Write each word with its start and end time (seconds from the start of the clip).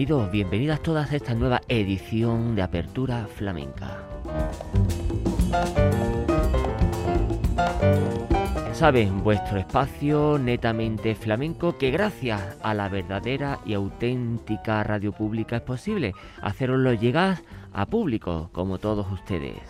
Bienvenidos, 0.00 0.30
bienvenidas 0.30 0.82
todas 0.82 1.12
a 1.12 1.16
esta 1.16 1.34
nueva 1.34 1.60
edición 1.68 2.54
de 2.54 2.62
Apertura 2.62 3.26
Flamenca. 3.36 3.98
saben, 8.72 9.22
vuestro 9.22 9.58
espacio 9.58 10.38
netamente 10.38 11.14
flamenco 11.14 11.76
que 11.76 11.90
gracias 11.90 12.40
a 12.62 12.72
la 12.72 12.88
verdadera 12.88 13.58
y 13.66 13.74
auténtica 13.74 14.82
radio 14.84 15.12
pública 15.12 15.56
es 15.56 15.62
posible 15.62 16.14
haceroslo 16.40 16.94
llegar 16.94 17.42
a 17.74 17.84
público 17.84 18.48
como 18.54 18.78
todos 18.78 19.06
ustedes. 19.12 19.60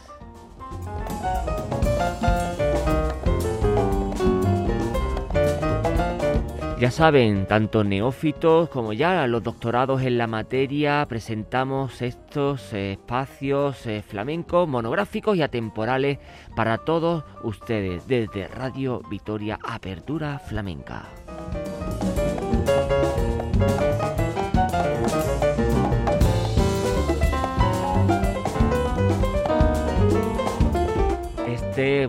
Ya 6.81 6.91
saben, 6.91 7.45
tanto 7.45 7.85
neófitos 7.85 8.71
como 8.71 8.95
ya 8.95 9.27
los 9.27 9.43
doctorados 9.43 10.01
en 10.01 10.17
la 10.17 10.27
materia 10.27 11.05
presentamos 11.07 12.01
estos 12.01 12.73
espacios 12.73 13.85
eh, 13.85 14.01
flamencos, 14.01 14.67
monográficos 14.67 15.37
y 15.37 15.43
atemporales 15.43 16.21
para 16.57 16.79
todos 16.79 17.23
ustedes 17.45 18.09
desde 18.09 18.49
Radio 18.49 19.03
Vitoria 19.11 19.59
Apertura 19.63 20.39
Flamenca. 20.39 21.05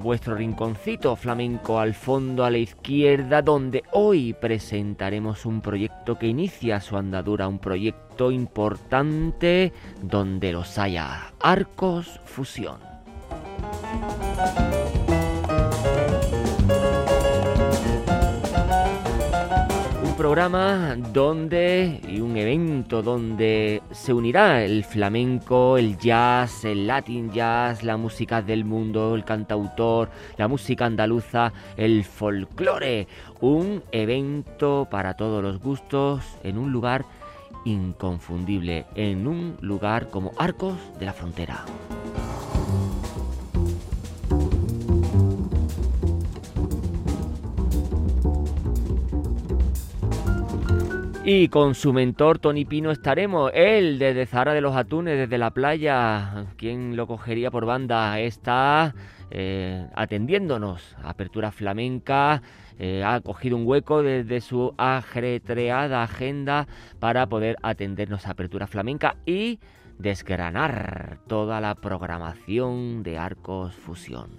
Vuestro 0.02 0.36
rinconcito 0.36 1.16
flamenco 1.16 1.80
al 1.80 1.94
fondo 1.94 2.44
a 2.44 2.50
la 2.50 2.58
izquierda, 2.58 3.42
donde 3.42 3.84
hoy 3.94 4.34
presentaremos 4.34 5.46
un 5.46 5.62
proyecto 5.62 6.18
que 6.20 6.28
inicia 6.28 6.82
su 6.82 6.98
andadura, 6.98 7.48
un 7.48 7.60
proyecto 7.60 8.32
importante 8.32 9.72
donde 10.02 10.52
los 10.52 10.78
haya. 10.78 11.34
Arcos 11.40 12.20
Fusión. 12.26 12.80
Programa 20.22 20.96
donde 20.96 22.00
y 22.08 22.20
un 22.20 22.38
evento 22.38 23.02
donde 23.02 23.82
se 23.90 24.14
unirá 24.14 24.64
el 24.64 24.84
flamenco, 24.84 25.80
el 25.80 25.98
jazz, 25.98 26.64
el 26.64 26.86
latin 26.86 27.32
jazz, 27.32 27.82
la 27.82 27.98
música 27.98 28.44
del 28.44 28.64
mundo, 28.64 29.16
el 29.16 29.26
cantautor, 29.26 30.12
la 30.38 30.48
música 30.48 30.86
andaluza, 30.86 31.52
el 31.76 32.04
folclore. 32.04 33.08
Un 33.40 33.82
evento 33.92 34.88
para 34.92 35.16
todos 35.16 35.42
los 35.42 35.60
gustos 35.60 36.24
en 36.44 36.60
un 36.60 36.72
lugar 36.72 37.04
inconfundible, 37.66 38.86
en 38.94 39.26
un 39.26 39.58
lugar 39.62 40.10
como 40.10 40.34
Arcos 40.38 40.78
de 41.00 41.06
la 41.08 41.14
Frontera. 41.14 41.66
Y 51.24 51.50
con 51.50 51.76
su 51.76 51.94
mentor 51.94 52.40
Tony 52.40 52.66
Pino 52.66 52.90
estaremos. 52.90 53.52
Él 53.54 54.00
desde 54.00 54.26
Zara 54.26 54.54
de 54.54 54.62
los 54.62 54.76
Atunes, 54.76 55.18
desde 55.18 55.38
la 55.38 55.52
playa. 55.52 56.48
¿Quién 56.58 56.96
lo 56.96 57.06
cogería 57.06 57.52
por 57.52 57.66
banda? 57.66 58.20
Está 58.20 58.96
eh, 59.30 59.88
atendiéndonos. 59.94 60.96
Apertura 61.04 61.52
flamenca. 61.52 62.42
Eh, 62.80 63.04
ha 63.04 63.22
cogido 63.22 63.56
un 63.56 63.68
hueco 63.68 64.02
desde 64.02 64.42
su 64.42 64.74
ajetreada 64.78 66.02
agenda 66.02 66.68
para 67.00 67.28
poder 67.28 67.56
atendernos 67.62 68.26
a 68.26 68.32
Apertura 68.32 68.66
Flamenca 68.66 69.18
y 69.24 69.60
desgranar 70.00 71.20
toda 71.28 71.62
la 71.62 71.76
programación 71.76 73.04
de 73.04 73.20
Arcos 73.20 73.76
Fusión. 73.76 74.32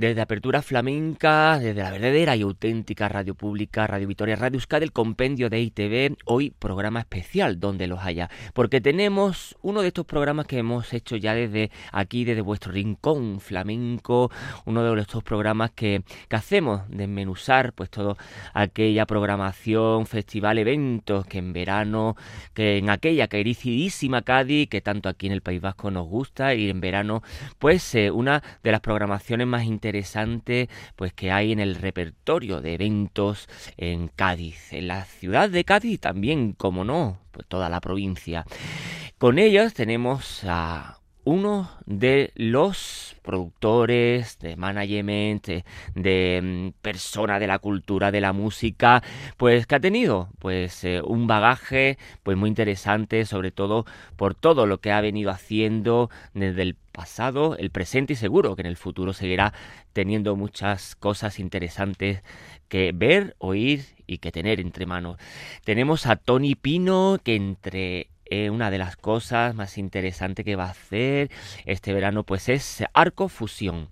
Desde 0.00 0.22
Apertura 0.22 0.62
Flamenca, 0.62 1.58
desde 1.58 1.82
la 1.82 1.90
verdadera 1.90 2.34
y 2.34 2.40
auténtica 2.40 3.06
radio 3.06 3.34
pública, 3.34 3.86
Radio 3.86 4.08
Victoria, 4.08 4.34
Radio 4.34 4.56
Euskadi, 4.56 4.84
el 4.84 4.92
compendio 4.92 5.50
de 5.50 5.60
ITV, 5.60 6.16
hoy 6.24 6.54
programa 6.58 7.00
especial 7.00 7.60
donde 7.60 7.86
los 7.86 8.00
haya, 8.00 8.30
porque 8.54 8.80
tenemos 8.80 9.58
uno 9.60 9.82
de 9.82 9.88
estos 9.88 10.06
programas 10.06 10.46
que 10.46 10.56
hemos 10.56 10.94
hecho 10.94 11.16
ya 11.16 11.34
desde 11.34 11.70
aquí, 11.92 12.24
desde 12.24 12.40
vuestro 12.40 12.72
rincón 12.72 13.40
flamenco, 13.40 14.30
uno 14.64 14.82
de 14.82 15.02
estos 15.02 15.22
programas 15.22 15.72
que, 15.72 16.02
que 16.30 16.36
hacemos, 16.36 16.80
desmenuzar 16.88 17.74
pues 17.74 17.90
todo 17.90 18.16
aquella 18.54 19.04
programación, 19.04 20.06
festival, 20.06 20.56
eventos 20.56 21.26
que 21.26 21.36
en 21.36 21.52
verano, 21.52 22.16
que 22.54 22.78
en 22.78 22.88
aquella 22.88 23.28
queridísima 23.28 24.22
Cádiz, 24.22 24.70
que 24.70 24.80
tanto 24.80 25.10
aquí 25.10 25.26
en 25.26 25.32
el 25.32 25.42
País 25.42 25.60
Vasco 25.60 25.90
nos 25.90 26.06
gusta, 26.06 26.54
y 26.54 26.70
en 26.70 26.80
verano, 26.80 27.22
pues 27.58 27.94
eh, 27.94 28.10
una 28.10 28.42
de 28.62 28.72
las 28.72 28.80
programaciones 28.80 29.46
más 29.46 29.64
interesantes 29.64 29.89
interesante 29.90 30.68
pues 30.94 31.12
que 31.12 31.32
hay 31.32 31.50
en 31.50 31.58
el 31.58 31.74
repertorio 31.74 32.60
de 32.60 32.74
eventos 32.74 33.48
en 33.76 34.08
Cádiz, 34.08 34.72
en 34.72 34.86
la 34.86 35.04
ciudad 35.04 35.50
de 35.50 35.64
Cádiz 35.64 35.98
también, 35.98 36.52
como 36.52 36.84
no, 36.84 37.18
pues 37.32 37.46
toda 37.48 37.68
la 37.68 37.80
provincia. 37.80 38.44
Con 39.18 39.38
ellas 39.38 39.74
tenemos 39.74 40.44
a 40.44 40.99
uno 41.24 41.70
de 41.86 42.32
los 42.34 43.16
productores, 43.22 44.38
de 44.38 44.56
management, 44.56 45.46
de, 45.94 46.40
mm, 46.42 46.80
persona 46.80 47.38
de 47.38 47.46
la 47.46 47.58
cultura, 47.58 48.10
de 48.10 48.20
la 48.20 48.32
música, 48.32 49.02
pues 49.36 49.66
que 49.66 49.74
ha 49.74 49.80
tenido 49.80 50.30
pues 50.38 50.84
eh, 50.84 51.02
un 51.02 51.26
bagaje 51.26 51.98
pues 52.22 52.36
muy 52.36 52.48
interesante, 52.48 53.24
sobre 53.26 53.50
todo 53.50 53.84
por 54.16 54.34
todo 54.34 54.66
lo 54.66 54.80
que 54.80 54.92
ha 54.92 55.00
venido 55.00 55.30
haciendo 55.30 56.10
desde 56.34 56.62
el 56.62 56.76
pasado, 56.92 57.56
el 57.56 57.70
presente 57.70 58.14
y 58.14 58.16
seguro 58.16 58.56
que 58.56 58.62
en 58.62 58.66
el 58.66 58.76
futuro 58.76 59.12
seguirá 59.12 59.52
teniendo 59.92 60.36
muchas 60.36 60.96
cosas 60.96 61.38
interesantes 61.38 62.22
que 62.68 62.92
ver, 62.94 63.36
oír 63.38 63.84
y 64.06 64.18
que 64.18 64.32
tener 64.32 64.60
entre 64.60 64.86
manos. 64.86 65.18
Tenemos 65.64 66.06
a 66.06 66.16
Tony 66.16 66.54
Pino 66.54 67.18
que 67.22 67.36
entre 67.36 68.08
eh, 68.30 68.48
una 68.48 68.70
de 68.70 68.78
las 68.78 68.96
cosas 68.96 69.54
más 69.54 69.76
interesantes 69.76 70.44
que 70.44 70.56
va 70.56 70.64
a 70.64 70.70
hacer 70.70 71.30
este 71.66 71.92
verano 71.92 72.22
pues 72.22 72.48
es 72.48 72.84
Arco 72.94 73.28
Fusión. 73.28 73.88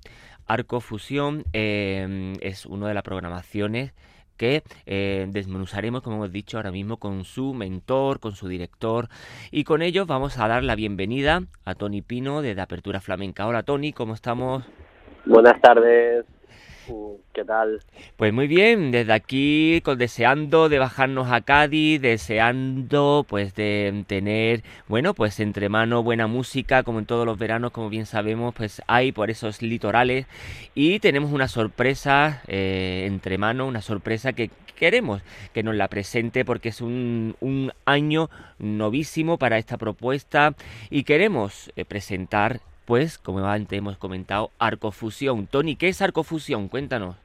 Arco 0.47 0.81
Fusión 0.81 1.45
em, 1.53 2.35
es 2.41 2.65
una 2.65 2.89
de 2.89 2.95
las 2.95 3.03
programaciones 3.03 3.93
que 4.37 4.63
eh, 4.87 5.27
desmenuzaremos, 5.29 6.01
como 6.01 6.17
hemos 6.17 6.33
dicho 6.33 6.57
ahora 6.57 6.71
mismo, 6.71 6.97
con 6.99 7.25
su 7.25 7.53
mentor, 7.53 8.21
con 8.21 8.33
su 8.37 8.49
director. 8.49 9.09
Y 9.51 9.65
con 9.65 9.83
ellos 9.83 10.07
vamos 10.07 10.39
a 10.39 10.47
dar 10.49 10.63
la 10.63 10.77
bienvenida 10.77 11.43
a 11.65 11.75
Tony 11.75 12.01
Pino 12.01 12.41
de 12.41 12.59
Apertura 12.59 13.01
Flamenca. 13.01 13.47
Hola 13.47 13.65
Tony, 13.65 13.93
¿cómo 13.93 14.15
estamos? 14.15 14.65
Buenas 15.27 15.61
tardes. 15.61 16.25
¿Qué 17.33 17.45
tal? 17.45 17.81
Pues 18.17 18.33
muy 18.33 18.47
bien, 18.47 18.91
desde 18.91 19.13
aquí 19.13 19.81
con, 19.85 19.99
deseando 19.99 20.69
de 20.69 20.79
bajarnos 20.79 21.31
a 21.31 21.43
Cádiz, 21.43 22.01
deseando 22.01 23.25
pues 23.29 23.55
de 23.55 24.05
tener, 24.07 24.63
bueno, 24.89 25.15
pues 25.15 25.39
entre 25.41 25.69
mano 25.69 26.03
buena 26.03 26.27
música, 26.27 26.83
como 26.83 26.99
en 26.99 27.07
todos 27.07 27.27
los 27.27 27.39
veranos, 27.39 27.73
como 27.73 27.91
bien 27.91 28.07
sabemos, 28.07 28.55
pues 28.55 28.83
hay 28.87 29.13
por 29.13 29.31
esos 29.31 29.63
litorales 29.63 30.27
y 30.75 30.99
tenemos 31.01 31.33
una 31.33 31.49
sorpresa 31.49 32.43
eh, 32.49 33.05
entre 33.07 33.39
mano, 33.39 33.67
una 33.67 33.83
sorpresa 33.83 34.33
que 34.33 34.51
queremos 34.79 35.23
que 35.53 35.63
nos 35.63 35.75
la 35.75 35.89
presente 35.89 36.45
porque 36.45 36.71
es 36.71 36.81
un, 36.81 37.37
un 37.41 37.73
año 37.85 38.31
novísimo 38.59 39.37
para 39.37 39.59
esta 39.59 39.77
propuesta 39.77 40.55
y 40.89 41.03
queremos 41.03 41.71
eh, 41.77 41.85
presentar 41.85 42.61
pues, 42.89 43.19
como 43.19 43.41
antes 43.47 43.79
hemos 43.79 43.99
comentado, 43.99 44.51
Arcofusión. 44.59 45.47
Tony, 45.47 45.77
¿qué 45.77 45.89
es 45.89 46.01
Arcofusión? 46.01 46.69
Cuéntanos. 46.69 47.17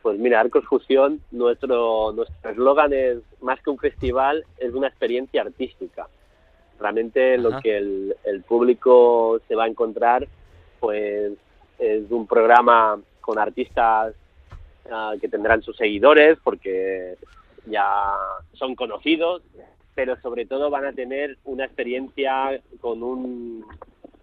Pues 0.00 0.16
mira, 0.16 0.38
Arcofusión, 0.38 1.20
nuestro 1.32 2.12
nuestro 2.12 2.50
eslogan 2.52 2.92
es 2.92 3.18
más 3.40 3.60
que 3.62 3.70
un 3.70 3.78
festival, 3.78 4.44
es 4.58 4.72
una 4.72 4.86
experiencia 4.86 5.42
artística. 5.42 6.06
Realmente 6.78 7.36
lo 7.36 7.60
que 7.60 7.78
el, 7.78 8.44
público 8.46 9.40
se 9.48 9.56
va 9.56 9.64
a 9.64 9.66
encontrar, 9.66 10.28
pues 10.78 11.32
es 11.80 12.08
un 12.08 12.28
programa 12.28 13.00
con 13.20 13.40
artistas 13.40 14.14
ah, 14.88 15.14
que 15.20 15.28
tendrán 15.28 15.62
sus 15.62 15.76
seguidores, 15.76 16.38
porque 16.44 17.16
ya 17.66 18.14
son 18.52 18.76
conocidos, 18.76 19.42
pero 19.96 20.14
sobre 20.20 20.46
todo 20.46 20.70
van 20.70 20.84
a 20.84 20.92
tener 20.92 21.38
una 21.44 21.64
experiencia 21.64 22.60
con 22.80 23.02
un 23.02 23.64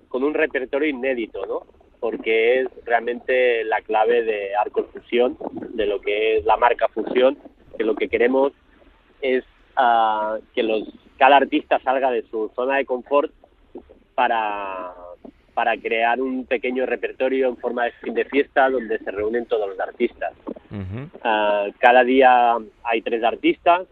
con 0.09 0.23
un 0.23 0.33
repertorio 0.33 0.89
inédito, 0.89 1.45
¿no? 1.45 1.63
Porque 1.99 2.61
es 2.61 2.67
realmente 2.85 3.63
la 3.63 3.81
clave 3.81 4.23
de 4.23 4.55
Arco 4.55 4.85
Fusión, 4.85 5.37
de 5.73 5.85
lo 5.85 5.99
que 5.99 6.37
es 6.37 6.45
la 6.45 6.57
marca 6.57 6.87
Fusión, 6.87 7.37
que 7.77 7.83
lo 7.83 7.95
que 7.95 8.07
queremos 8.07 8.53
es 9.21 9.43
uh, 9.77 10.39
que 10.53 10.63
los 10.63 10.83
cada 11.17 11.37
artista 11.37 11.79
salga 11.79 12.11
de 12.11 12.23
su 12.29 12.51
zona 12.55 12.77
de 12.77 12.85
confort 12.85 13.31
para, 14.15 14.93
para 15.53 15.77
crear 15.77 16.21
un 16.21 16.45
pequeño 16.45 16.85
repertorio 16.85 17.49
en 17.49 17.57
forma 17.57 17.85
de 17.85 17.91
fin 17.93 18.13
de 18.13 18.25
fiesta 18.25 18.69
donde 18.69 18.99
se 18.99 19.11
reúnen 19.11 19.45
todos 19.45 19.67
los 19.67 19.79
artistas. 19.79 20.33
Uh, 20.71 21.71
cada 21.79 22.03
día 22.03 22.55
hay 22.83 23.01
tres 23.01 23.23
artistas, 23.23 23.87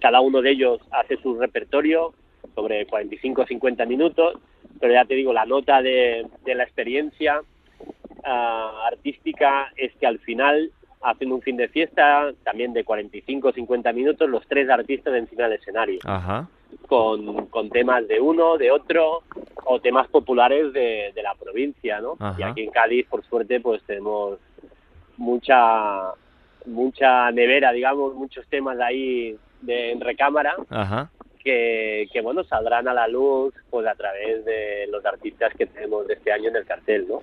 cada 0.00 0.20
uno 0.20 0.42
de 0.42 0.50
ellos 0.50 0.80
hace 0.90 1.16
su 1.18 1.38
repertorio 1.38 2.12
sobre 2.54 2.86
45 2.86 3.42
o 3.42 3.46
50 3.46 3.86
minutos 3.86 4.38
pero 4.80 4.92
ya 4.92 5.04
te 5.04 5.14
digo, 5.14 5.32
la 5.32 5.46
nota 5.46 5.82
de, 5.82 6.26
la 6.44 6.62
experiencia 6.62 7.40
ah, 8.24 8.86
artística 8.90 9.72
es 9.76 9.92
que 9.96 10.06
al 10.06 10.18
final 10.20 10.70
hacen 11.02 11.32
un 11.32 11.40
fin 11.42 11.56
de 11.56 11.68
fiesta 11.68 12.32
también 12.42 12.72
de 12.72 12.84
45 12.84 13.48
o 13.48 13.52
50 13.52 13.92
minutos 13.92 14.28
los 14.28 14.46
tres 14.46 14.68
artistas 14.68 15.14
encima 15.14 15.44
del 15.44 15.58
escenario. 15.58 16.00
Con, 16.86 17.46
con, 17.46 17.70
temas 17.70 18.06
de 18.08 18.20
uno, 18.20 18.58
de 18.58 18.70
otro 18.70 19.22
o 19.64 19.80
temas 19.80 20.06
populares 20.08 20.72
de, 20.72 21.12
la 21.22 21.34
provincia, 21.34 22.00
¿no? 22.00 22.16
Y 22.36 22.42
aquí 22.42 22.62
en 22.62 22.70
Cádiz, 22.70 23.06
por 23.06 23.24
suerte, 23.24 23.60
pues 23.60 23.82
tenemos 23.84 24.38
mucha 25.16 26.12
mucha 26.66 27.30
nevera, 27.30 27.72
digamos, 27.72 28.14
muchos 28.14 28.46
temas 28.48 28.78
ahí 28.80 29.34
de, 29.62 29.92
en 29.92 30.00
recámara. 30.00 30.56
Ajá 30.68 31.10
que, 32.12 32.20
bueno, 32.22 32.44
saldrán 32.44 32.88
a 32.88 32.94
la 32.94 33.08
luz 33.08 33.54
pues 33.70 33.86
a 33.86 33.94
través 33.94 34.44
de 34.44 34.86
los 34.90 35.04
artistas 35.04 35.52
que 35.56 35.66
tenemos 35.66 36.06
de 36.06 36.14
este 36.14 36.32
año 36.32 36.50
en 36.50 36.56
el 36.56 36.66
cartel, 36.66 37.06
¿no? 37.08 37.22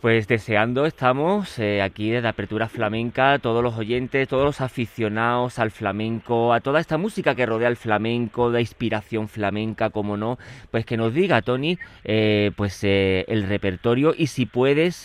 Pues 0.00 0.28
deseando 0.28 0.84
estamos 0.84 1.58
eh, 1.58 1.80
aquí 1.80 2.10
desde 2.10 2.28
Apertura 2.28 2.68
Flamenca, 2.68 3.38
todos 3.38 3.62
los 3.62 3.78
oyentes, 3.78 4.28
todos 4.28 4.44
los 4.44 4.60
aficionados 4.60 5.58
al 5.58 5.70
flamenco, 5.70 6.52
a 6.52 6.60
toda 6.60 6.78
esta 6.78 6.98
música 6.98 7.34
que 7.34 7.46
rodea 7.46 7.68
el 7.68 7.76
flamenco, 7.76 8.50
de 8.50 8.60
inspiración 8.60 9.28
flamenca, 9.28 9.88
como 9.88 10.18
no, 10.18 10.38
pues 10.70 10.84
que 10.84 10.98
nos 10.98 11.14
diga, 11.14 11.40
Tony, 11.40 11.78
eh, 12.04 12.50
pues 12.54 12.84
eh, 12.84 13.24
el 13.28 13.48
repertorio 13.48 14.14
y 14.16 14.26
si 14.26 14.44
puedes 14.44 15.04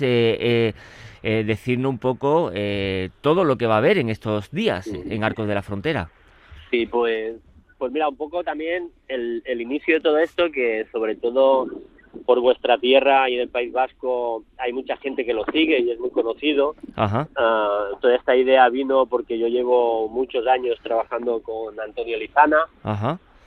decirnos 1.22 1.90
un 1.90 2.00
poco 2.00 2.52
todo 3.22 3.44
lo 3.46 3.58
que 3.58 3.68
va 3.68 3.76
a 3.76 3.78
haber 3.78 4.00
en 4.00 4.10
estos 4.10 4.52
días 4.52 4.88
en 4.88 5.24
Arcos 5.24 5.48
de 5.48 5.56
la 5.56 5.62
Frontera. 5.62 6.10
Sí, 6.72 6.86
pues 6.86 7.36
pues 7.80 7.94
mira, 7.94 8.10
un 8.10 8.18
poco 8.18 8.44
también 8.44 8.92
el, 9.08 9.42
inicio 9.60 9.96
de 9.96 10.02
todo 10.02 10.20
esto, 10.20 10.52
que 10.52 10.86
sobre 10.92 11.16
todo 11.16 11.68
por 12.26 12.42
vuestra 12.42 12.78
tierra 12.78 13.30
y 13.30 13.36
en 13.36 13.42
el 13.42 13.50
País 13.50 13.72
Vasco 13.72 14.44
hay 14.58 14.74
mucha 14.74 14.98
gente 14.98 15.26
que 15.26 15.34
lo 15.34 15.46
sigue 15.46 15.80
y 15.80 15.90
es 15.90 16.00
muy 16.00 16.10
conocido. 16.10 16.76
Ajá. 16.96 17.28
Ah, 17.38 17.92
toda 18.02 18.16
esta 18.16 18.36
idea 18.36 18.68
vino 18.70 19.06
porque 19.06 19.40
yo 19.40 19.48
llevo 19.48 20.10
muchos 20.10 20.46
años 20.46 20.78
trabajando 20.84 21.42
con 21.42 21.80
Antonio 21.80 22.18
Lizana, 22.18 22.58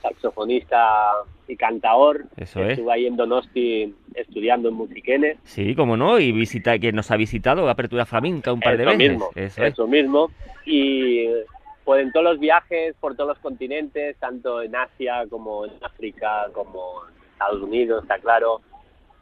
saxofonista 0.01 1.11
y 1.47 1.55
cantaor. 1.55 2.25
Eso 2.35 2.63
Estuve 2.63 2.91
ahí 2.91 3.05
en 3.05 3.15
Donosti 3.15 3.93
estudiando 4.15 4.69
en 4.69 4.75
Musiquene. 4.75 5.37
Sí, 5.43 5.75
como 5.75 5.95
no, 5.95 6.19
y 6.19 6.31
visita 6.31 6.79
que 6.79 6.91
nos 6.91 7.11
ha 7.11 7.17
visitado 7.17 7.69
Apertura 7.69 8.05
Flamenca 8.07 8.51
un 8.51 8.61
par 8.61 8.77
de 8.77 8.85
veces. 8.85 9.11
Mismo, 9.11 9.29
eso, 9.35 9.63
eso 9.63 9.87
mismo. 9.87 10.31
Y 10.65 11.27
pues 11.83 12.01
en 12.01 12.11
todos 12.11 12.23
los 12.23 12.39
viajes 12.39 12.95
por 12.99 13.15
todos 13.15 13.29
los 13.29 13.39
continentes, 13.39 14.17
tanto 14.17 14.61
en 14.61 14.75
Asia 14.75 15.25
como 15.29 15.65
en 15.65 15.71
África, 15.81 16.47
como 16.53 17.01
en 17.07 17.23
Estados 17.33 17.61
Unidos, 17.61 18.03
está 18.03 18.19
claro, 18.19 18.61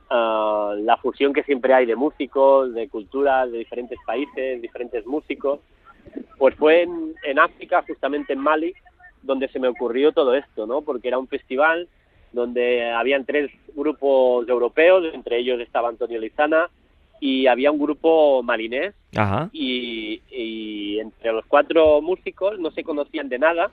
ah, 0.10 0.75
la 0.77 0.98
fusión 0.98 1.34
que 1.34 1.44
siempre 1.44 1.74
hay 1.74 1.86
de 1.86 1.96
músicos, 1.96 2.74
de 2.74 2.88
culturas 2.89 3.51
de 3.51 3.60
diferentes 3.60 3.98
países, 4.06 4.62
diferentes 4.62 5.06
músicos, 5.06 5.60
pues 6.38 6.56
fue 6.56 6.84
en, 6.84 7.15
en 7.24 7.39
África, 7.39 7.84
justamente 7.88 8.34
en 8.34 8.39
Mali, 8.39 8.74
donde 9.22 9.48
se 9.50 9.60
me 9.60 9.68
ocurrió 9.68 10.12
todo 10.12 10.34
esto, 10.34 10.65
¿no? 10.65 10.82
Porque 10.82 11.08
era 11.08 11.20
un 11.20 11.27
festival 11.27 11.88
donde 12.32 12.89
habían 12.91 13.25
tres 13.25 13.51
grupos 13.75 14.48
europeos, 14.48 15.13
entre 15.13 15.38
ellos 15.38 15.60
estaba 15.60 15.89
Antonio 15.89 16.20
Lizana, 16.20 16.70
y 17.22 17.46
había 17.46 17.72
un 17.72 17.80
grupo 17.80 18.42
malinés 18.44 18.96
Y, 19.54 21.00
entre 21.00 21.32
los 21.32 21.46
cuatro 21.46 22.01
músicos 22.01 22.60
no 22.60 22.72
se 22.72 22.84
conocían 22.84 23.30
de 23.30 23.40
nada, 23.40 23.72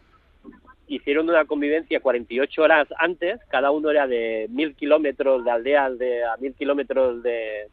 hicieron 0.87 1.29
una 1.29 1.45
convivencia 1.47 2.01
48 2.01 2.63
horas 2.63 2.89
antes, 2.99 3.41
cada 3.49 3.71
uno 3.71 3.91
era 3.91 4.07
de 4.07 4.47
mil 4.51 4.75
kilómetros 4.75 5.45
de 5.45 5.51
aldeas 5.51 5.99
de, 5.99 6.25
a 6.25 6.37
mil 6.37 6.55
kilómetros 6.55 7.23
de, 7.23 7.69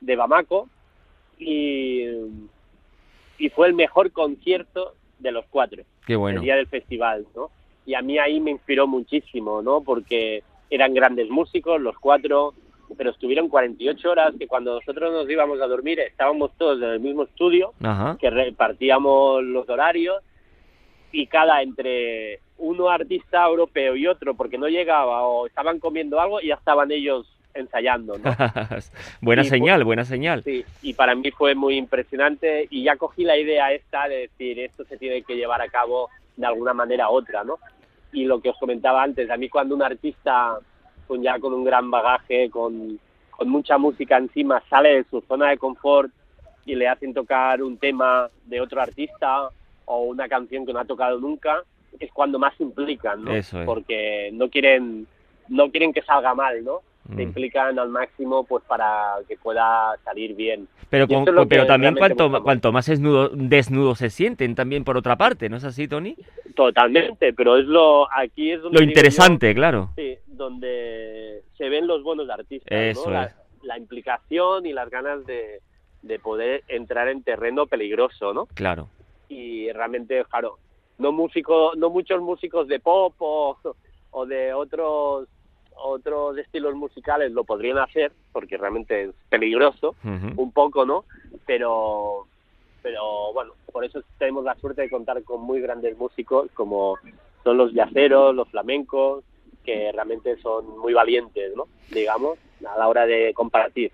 de 0.00 0.16
Bamako, 0.16 0.68
y, 1.38 2.04
y 3.38 3.48
fue 3.50 3.68
el 3.68 3.74
mejor 3.74 4.12
concierto 4.12 4.94
de 5.18 5.32
los 5.32 5.46
cuatro. 5.46 5.82
Qué 6.06 6.16
bueno. 6.16 6.40
El 6.40 6.44
día 6.44 6.56
del 6.56 6.66
festival, 6.66 7.26
¿no? 7.34 7.50
Y 7.86 7.94
a 7.94 8.02
mí 8.02 8.18
ahí 8.18 8.40
me 8.40 8.50
inspiró 8.50 8.86
muchísimo, 8.86 9.62
¿no? 9.62 9.80
Porque 9.80 10.42
eran 10.70 10.92
grandes 10.94 11.30
músicos, 11.30 11.80
los 11.80 11.96
cuatro, 11.98 12.54
pero 12.96 13.10
estuvieron 13.10 13.48
48 13.48 14.10
horas 14.10 14.34
que 14.38 14.46
cuando 14.46 14.74
nosotros 14.74 15.12
nos 15.12 15.28
íbamos 15.28 15.60
a 15.60 15.66
dormir 15.66 16.00
estábamos 16.00 16.52
todos 16.56 16.82
en 16.82 16.88
el 16.88 17.00
mismo 17.00 17.24
estudio, 17.24 17.72
que 18.20 18.30
repartíamos 18.30 19.42
los 19.42 19.68
horarios 19.68 20.22
y 21.12 21.26
cada 21.26 21.62
entre 21.62 22.40
uno 22.58 22.88
artista 22.88 23.44
europeo 23.46 23.96
y 23.96 24.06
otro 24.06 24.34
porque 24.34 24.58
no 24.58 24.68
llegaba 24.68 25.22
o 25.22 25.46
estaban 25.46 25.78
comiendo 25.78 26.20
algo 26.20 26.40
y 26.40 26.48
ya 26.48 26.54
estaban 26.54 26.90
ellos 26.90 27.26
ensayando. 27.54 28.18
¿no? 28.18 28.30
buena 29.20 29.44
señal, 29.44 29.84
buena 29.84 30.04
señal. 30.04 30.42
Sí, 30.42 30.64
y 30.82 30.94
para 30.94 31.14
mí 31.14 31.30
fue 31.30 31.54
muy 31.54 31.76
impresionante 31.76 32.66
y 32.70 32.84
ya 32.84 32.96
cogí 32.96 33.24
la 33.24 33.36
idea 33.36 33.72
esta 33.72 34.08
de 34.08 34.28
decir 34.28 34.58
esto 34.60 34.84
se 34.84 34.96
tiene 34.98 35.22
que 35.22 35.36
llevar 35.36 35.62
a 35.62 35.68
cabo 35.68 36.10
de 36.36 36.46
alguna 36.46 36.74
manera 36.74 37.08
u 37.10 37.14
otra, 37.14 37.44
¿no? 37.44 37.58
Y 38.12 38.24
lo 38.24 38.40
que 38.40 38.50
os 38.50 38.58
comentaba 38.58 39.02
antes, 39.02 39.30
a 39.30 39.36
mí 39.36 39.48
cuando 39.48 39.74
un 39.74 39.82
artista 39.82 40.58
con 41.06 41.22
ya 41.22 41.38
con 41.38 41.52
un 41.54 41.64
gran 41.64 41.90
bagaje, 41.90 42.50
con, 42.50 42.98
con 43.30 43.48
mucha 43.48 43.78
música 43.78 44.16
encima, 44.16 44.62
sale 44.68 44.96
de 44.96 45.04
su 45.04 45.20
zona 45.22 45.50
de 45.50 45.58
confort 45.58 46.10
y 46.64 46.74
le 46.74 46.88
hacen 46.88 47.14
tocar 47.14 47.62
un 47.62 47.78
tema 47.78 48.28
de 48.44 48.60
otro 48.60 48.80
artista 48.80 49.48
o 49.84 50.02
una 50.02 50.28
canción 50.28 50.66
que 50.66 50.72
no 50.72 50.80
ha 50.80 50.84
tocado 50.84 51.18
nunca, 51.18 51.62
es 51.98 52.12
cuando 52.12 52.38
más 52.38 52.54
se 52.56 52.64
implican, 52.64 53.24
¿no? 53.24 53.32
Porque 53.64 54.30
no 54.32 54.50
quieren, 54.50 55.06
no 55.48 55.70
quieren 55.70 55.92
que 55.92 56.02
salga 56.02 56.34
mal, 56.34 56.64
¿no? 56.64 56.80
Se 57.08 57.14
mm. 57.14 57.20
implican 57.20 57.78
al 57.78 57.88
máximo 57.88 58.44
pues 58.44 58.64
para 58.64 59.16
que 59.28 59.36
pueda 59.36 59.96
salir 60.04 60.34
bien. 60.34 60.68
Pero, 60.90 61.06
pero 61.48 61.66
también 61.66 61.94
cuanto, 61.94 62.42
cuanto 62.42 62.72
más 62.72 62.86
desnudo, 62.86 63.28
desnudo 63.28 63.94
se 63.94 64.10
sienten 64.10 64.54
también 64.54 64.84
por 64.84 64.96
otra 64.96 65.16
parte, 65.16 65.48
¿no 65.48 65.56
es 65.56 65.64
así, 65.64 65.88
Tony? 65.88 66.16
Totalmente, 66.54 67.32
pero 67.32 67.56
es 67.56 67.66
lo 67.66 68.12
aquí 68.12 68.52
es 68.52 68.60
lo 68.60 68.82
interesante, 68.82 69.54
claro. 69.54 69.90
Sí, 69.96 70.16
donde 70.26 71.42
se 71.56 71.68
ven 71.68 71.86
los 71.86 72.02
buenos 72.02 72.28
artistas, 72.30 72.96
¿no? 73.04 73.10
la, 73.10 73.34
la, 73.62 73.78
implicación 73.78 74.66
y 74.66 74.72
las 74.72 74.88
ganas 74.90 75.26
de, 75.26 75.60
de 76.02 76.18
poder 76.18 76.62
entrar 76.68 77.08
en 77.08 77.22
terreno 77.22 77.66
peligroso, 77.66 78.32
¿no? 78.32 78.46
Claro 78.46 78.88
y 79.28 79.70
realmente, 79.72 80.24
claro, 80.24 80.58
no 80.98 81.12
músico, 81.12 81.72
no 81.76 81.90
muchos 81.90 82.20
músicos 82.22 82.68
de 82.68 82.80
pop 82.80 83.14
o, 83.18 83.56
o 84.10 84.26
de 84.26 84.52
otros 84.52 85.28
otros 85.76 86.36
estilos 86.38 86.74
musicales 86.74 87.32
lo 87.32 87.44
podrían 87.44 87.78
hacer 87.78 88.12
porque 88.32 88.56
realmente 88.56 89.04
es 89.04 89.10
peligroso 89.28 89.94
un 90.04 90.52
poco 90.52 90.84
no 90.86 91.04
pero 91.46 92.26
pero 92.82 93.32
bueno 93.32 93.52
por 93.72 93.84
eso 93.84 94.02
tenemos 94.18 94.44
la 94.44 94.54
suerte 94.56 94.82
de 94.82 94.90
contar 94.90 95.22
con 95.22 95.40
muy 95.40 95.60
grandes 95.60 95.96
músicos 95.98 96.50
como 96.54 96.98
son 97.44 97.56
los 97.56 97.72
yaceros 97.72 98.34
los 98.34 98.48
flamencos 98.48 99.24
que 99.64 99.90
realmente 99.92 100.36
son 100.38 100.78
muy 100.78 100.94
valientes 100.94 101.54
no 101.56 101.66
digamos 101.90 102.38
a 102.66 102.78
la 102.78 102.88
hora 102.88 103.06
de 103.06 103.32
compartir 103.34 103.92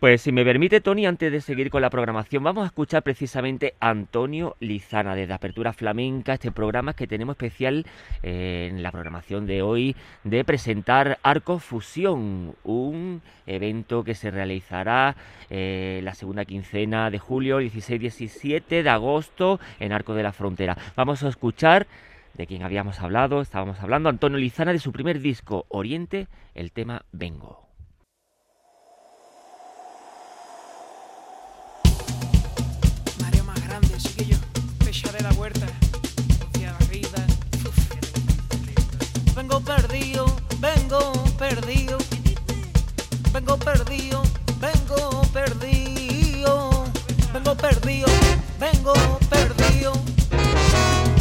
pues 0.00 0.22
si 0.22 0.32
me 0.32 0.44
permite, 0.44 0.80
Tony, 0.80 1.06
antes 1.06 1.30
de 1.30 1.40
seguir 1.40 1.70
con 1.70 1.82
la 1.82 1.90
programación, 1.90 2.42
vamos 2.42 2.64
a 2.64 2.66
escuchar 2.66 3.02
precisamente 3.02 3.74
a 3.80 3.90
Antonio 3.90 4.56
Lizana 4.60 5.14
desde 5.14 5.32
Apertura 5.32 5.72
Flamenca, 5.72 6.34
este 6.34 6.52
programa 6.52 6.94
que 6.94 7.06
tenemos 7.06 7.34
especial 7.34 7.86
eh, 8.22 8.68
en 8.70 8.82
la 8.82 8.92
programación 8.92 9.46
de 9.46 9.62
hoy 9.62 9.96
de 10.24 10.44
presentar 10.44 11.18
Arco 11.22 11.58
Fusión, 11.58 12.54
un 12.64 13.22
evento 13.46 14.04
que 14.04 14.14
se 14.14 14.30
realizará 14.30 15.16
eh, 15.50 16.00
la 16.02 16.14
segunda 16.14 16.44
quincena 16.44 17.10
de 17.10 17.18
julio, 17.18 17.60
16-17 17.60 18.82
de 18.82 18.90
agosto, 18.90 19.60
en 19.80 19.92
Arco 19.92 20.14
de 20.14 20.22
la 20.22 20.32
Frontera. 20.32 20.76
Vamos 20.96 21.22
a 21.22 21.28
escuchar 21.28 21.86
de 22.34 22.46
quien 22.46 22.62
habíamos 22.62 23.00
hablado, 23.00 23.40
estábamos 23.40 23.80
hablando, 23.80 24.08
Antonio 24.08 24.38
Lizana, 24.38 24.72
de 24.72 24.78
su 24.78 24.92
primer 24.92 25.20
disco, 25.20 25.66
Oriente, 25.68 26.26
el 26.54 26.72
tema 26.72 27.04
Vengo. 27.12 27.24
Vengo 27.34 27.63
vengo 40.64 41.12
perdido. 41.36 41.98
Vengo 43.32 43.56
perdido, 43.58 44.22
vengo 44.60 45.22
perdido. 45.32 46.84
Vengo 47.34 47.54
perdido, 47.56 48.06
vengo 48.58 48.94
perdido. 49.28 49.92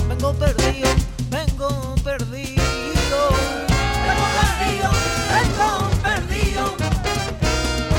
Vengo 0.08 0.34
perdido, 0.34 0.90
vengo 1.30 1.70
perdido. 2.08 2.62
Vengo 4.08 4.28
perdido, 4.40 4.90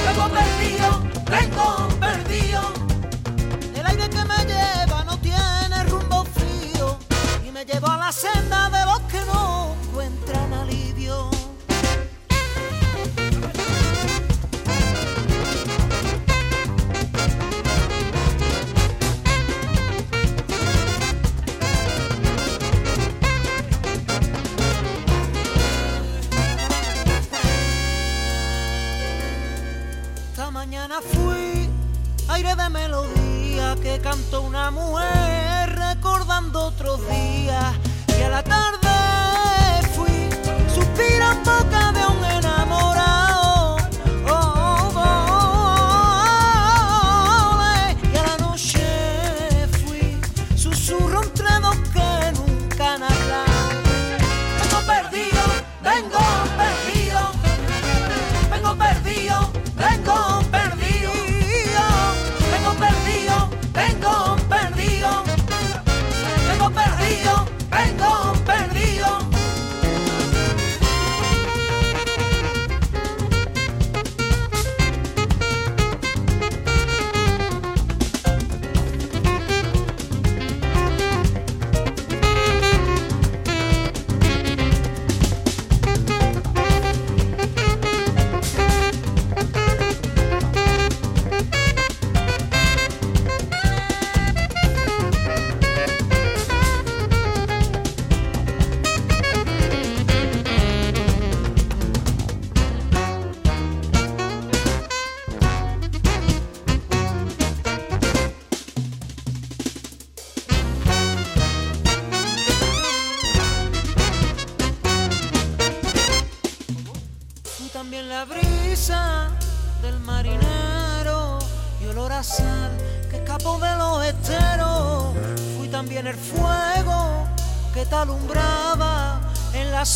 vengo 0.04 0.26
perdido. 0.32 0.86
Vengo 1.34 1.88
perdido. 2.00 2.60
El 3.74 3.86
aire 3.86 4.08
que 4.08 4.24
me 4.24 4.38
lleva 4.46 5.04
no 5.04 5.18
tiene 5.18 5.84
rumbo 5.90 6.24
frío 6.24 6.96
y 7.46 7.50
me 7.50 7.64
lleva 7.66 7.94
a 7.94 7.98
la 7.98 8.12
senda 8.12 8.70
de 8.70 8.84
los 8.86 9.00
que 9.12 9.20
no 9.26 9.53
aire 32.34 32.56
de 32.56 32.68
melodía 32.68 33.76
que 33.80 34.00
cantó 34.00 34.42
una 34.42 34.72
mujer 34.72 35.72
recordando 35.76 36.66
otros 36.66 37.00
días. 37.08 37.76
Y 38.18 38.22
a 38.22 38.28
la 38.28 38.42
tarde 38.42 38.83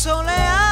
soleado. 0.09 0.68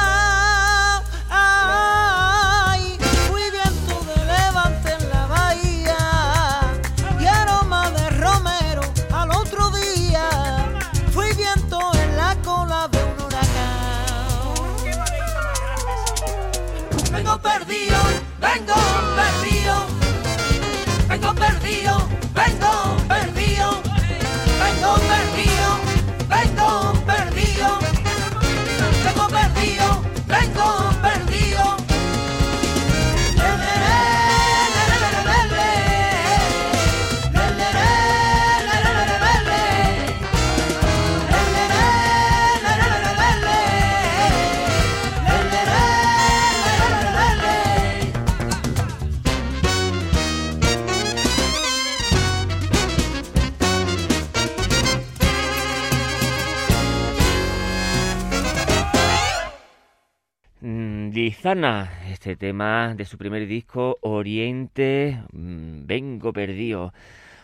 Este 61.48 62.36
tema 62.36 62.94
de 62.94 63.06
su 63.06 63.16
primer 63.16 63.46
disco, 63.46 63.96
Oriente, 64.02 65.22
mm, 65.32 65.86
Vengo 65.86 66.30
Perdido. 66.30 66.92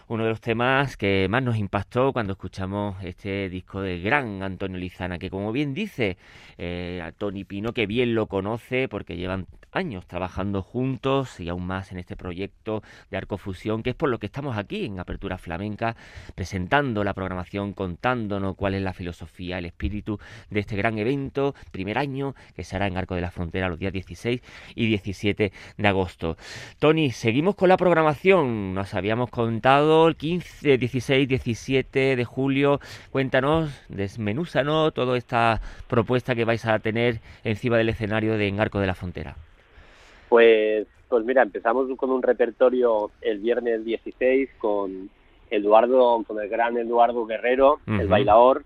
Uno 0.09 0.25
de 0.25 0.29
los 0.29 0.43
temas 0.43 0.99
que 0.99 1.27
más 1.31 1.43
nos 1.43 1.57
impactó 1.57 2.13
cuando 2.13 2.35
escuchamos 2.35 3.03
este 3.03 3.49
disco 3.49 3.81
de 3.81 4.01
gran 4.01 4.43
Antonio 4.43 4.77
Lizana, 4.77 5.19
que 5.19 5.31
como 5.31 5.53
bien 5.53 5.73
dice 5.73 6.19
eh, 6.59 7.01
a 7.03 7.13
Tony 7.13 7.45
Pino, 7.45 7.73
que 7.73 7.87
bien 7.87 8.15
lo 8.15 8.27
conoce 8.27 8.89
porque 8.89 9.17
llevan 9.17 9.47
años 9.75 10.07
trabajando 10.07 10.63
juntos 10.63 11.41
y 11.41 11.49
aún 11.49 11.67
más 11.67 11.93
en 11.93 11.99
este 11.99 12.17
proyecto 12.17 12.83
de 13.11 13.17
Arcofusión, 13.17 13.83
que 13.83 13.91
es 13.91 13.97
por 13.97 14.09
lo 14.09 14.19
que 14.19 14.27
estamos 14.27 14.57
aquí 14.57 14.85
en 14.85 15.01
Apertura 15.01 15.39
Flamenca, 15.39 15.97
presentando 16.35 17.05
la 17.05 17.15
programación, 17.15 17.73
contándonos 17.73 18.57
cuál 18.57 18.75
es 18.75 18.83
la 18.83 18.93
filosofía, 18.93 19.59
el 19.59 19.67
espíritu 19.67 20.19
de 20.51 20.61
este 20.61 20.77
gran 20.77 20.99
evento, 20.99 21.55
primer 21.73 21.99
año, 21.99 22.35
que 22.55 22.65
será 22.65 22.87
en 22.87 22.97
Arco 22.97 23.15
de 23.15 23.21
la 23.21 23.31
Frontera 23.31 23.69
los 23.69 23.79
días 23.79 23.93
16 23.93 24.41
y 24.75 24.87
17 24.87 25.53
de 25.77 25.89
agosto. 25.89 26.37
Tony, 26.79 27.11
seguimos 27.11 27.55
con 27.55 27.69
la 27.69 27.77
programación, 27.77 28.75
nos 28.75 28.95
habíamos 28.95 29.31
contado 29.31 30.09
el 30.09 30.17
15, 30.17 30.79
16, 30.79 31.29
17 31.29 32.17
de 32.17 32.25
julio, 32.25 32.81
cuéntanos, 33.11 33.71
desmenúzanos 33.89 34.95
toda 34.95 35.17
esta 35.17 35.61
propuesta 35.89 36.35
que 36.35 36.45
vais 36.45 36.65
a 36.65 36.79
tener 36.79 37.21
encima 37.43 37.77
del 37.77 37.89
escenario 37.89 38.37
de 38.37 38.49
En 38.49 38.61
Arco 38.61 38.81
de 38.81 38.87
la 38.87 38.95
Frontera. 38.95 39.37
Pues, 40.35 40.89
pues 41.09 41.25
mira, 41.25 41.43
empezamos 41.43 41.87
con 41.97 42.11
un 42.11 42.21
repertorio 42.21 43.13
el 43.21 43.39
viernes 43.39 43.85
16 43.85 44.51
con 44.59 45.09
Eduardo, 45.49 46.25
con 46.27 46.41
el 46.41 46.49
gran 46.49 46.77
Eduardo 46.77 47.25
Guerrero, 47.25 47.79
el 47.87 48.09
bailador, 48.09 48.65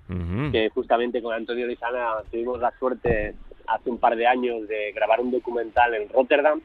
que 0.50 0.70
justamente 0.70 1.20
con 1.20 1.34
Antonio 1.34 1.66
Lizana 1.66 2.22
tuvimos 2.30 2.58
la 2.58 2.72
suerte 2.78 3.34
hace 3.66 3.90
un 3.90 3.98
par 3.98 4.16
de 4.16 4.26
años 4.26 4.66
de 4.66 4.92
grabar 4.92 5.20
un 5.20 5.30
documental 5.30 5.92
en 5.92 6.08
Rotterdam, 6.08 6.62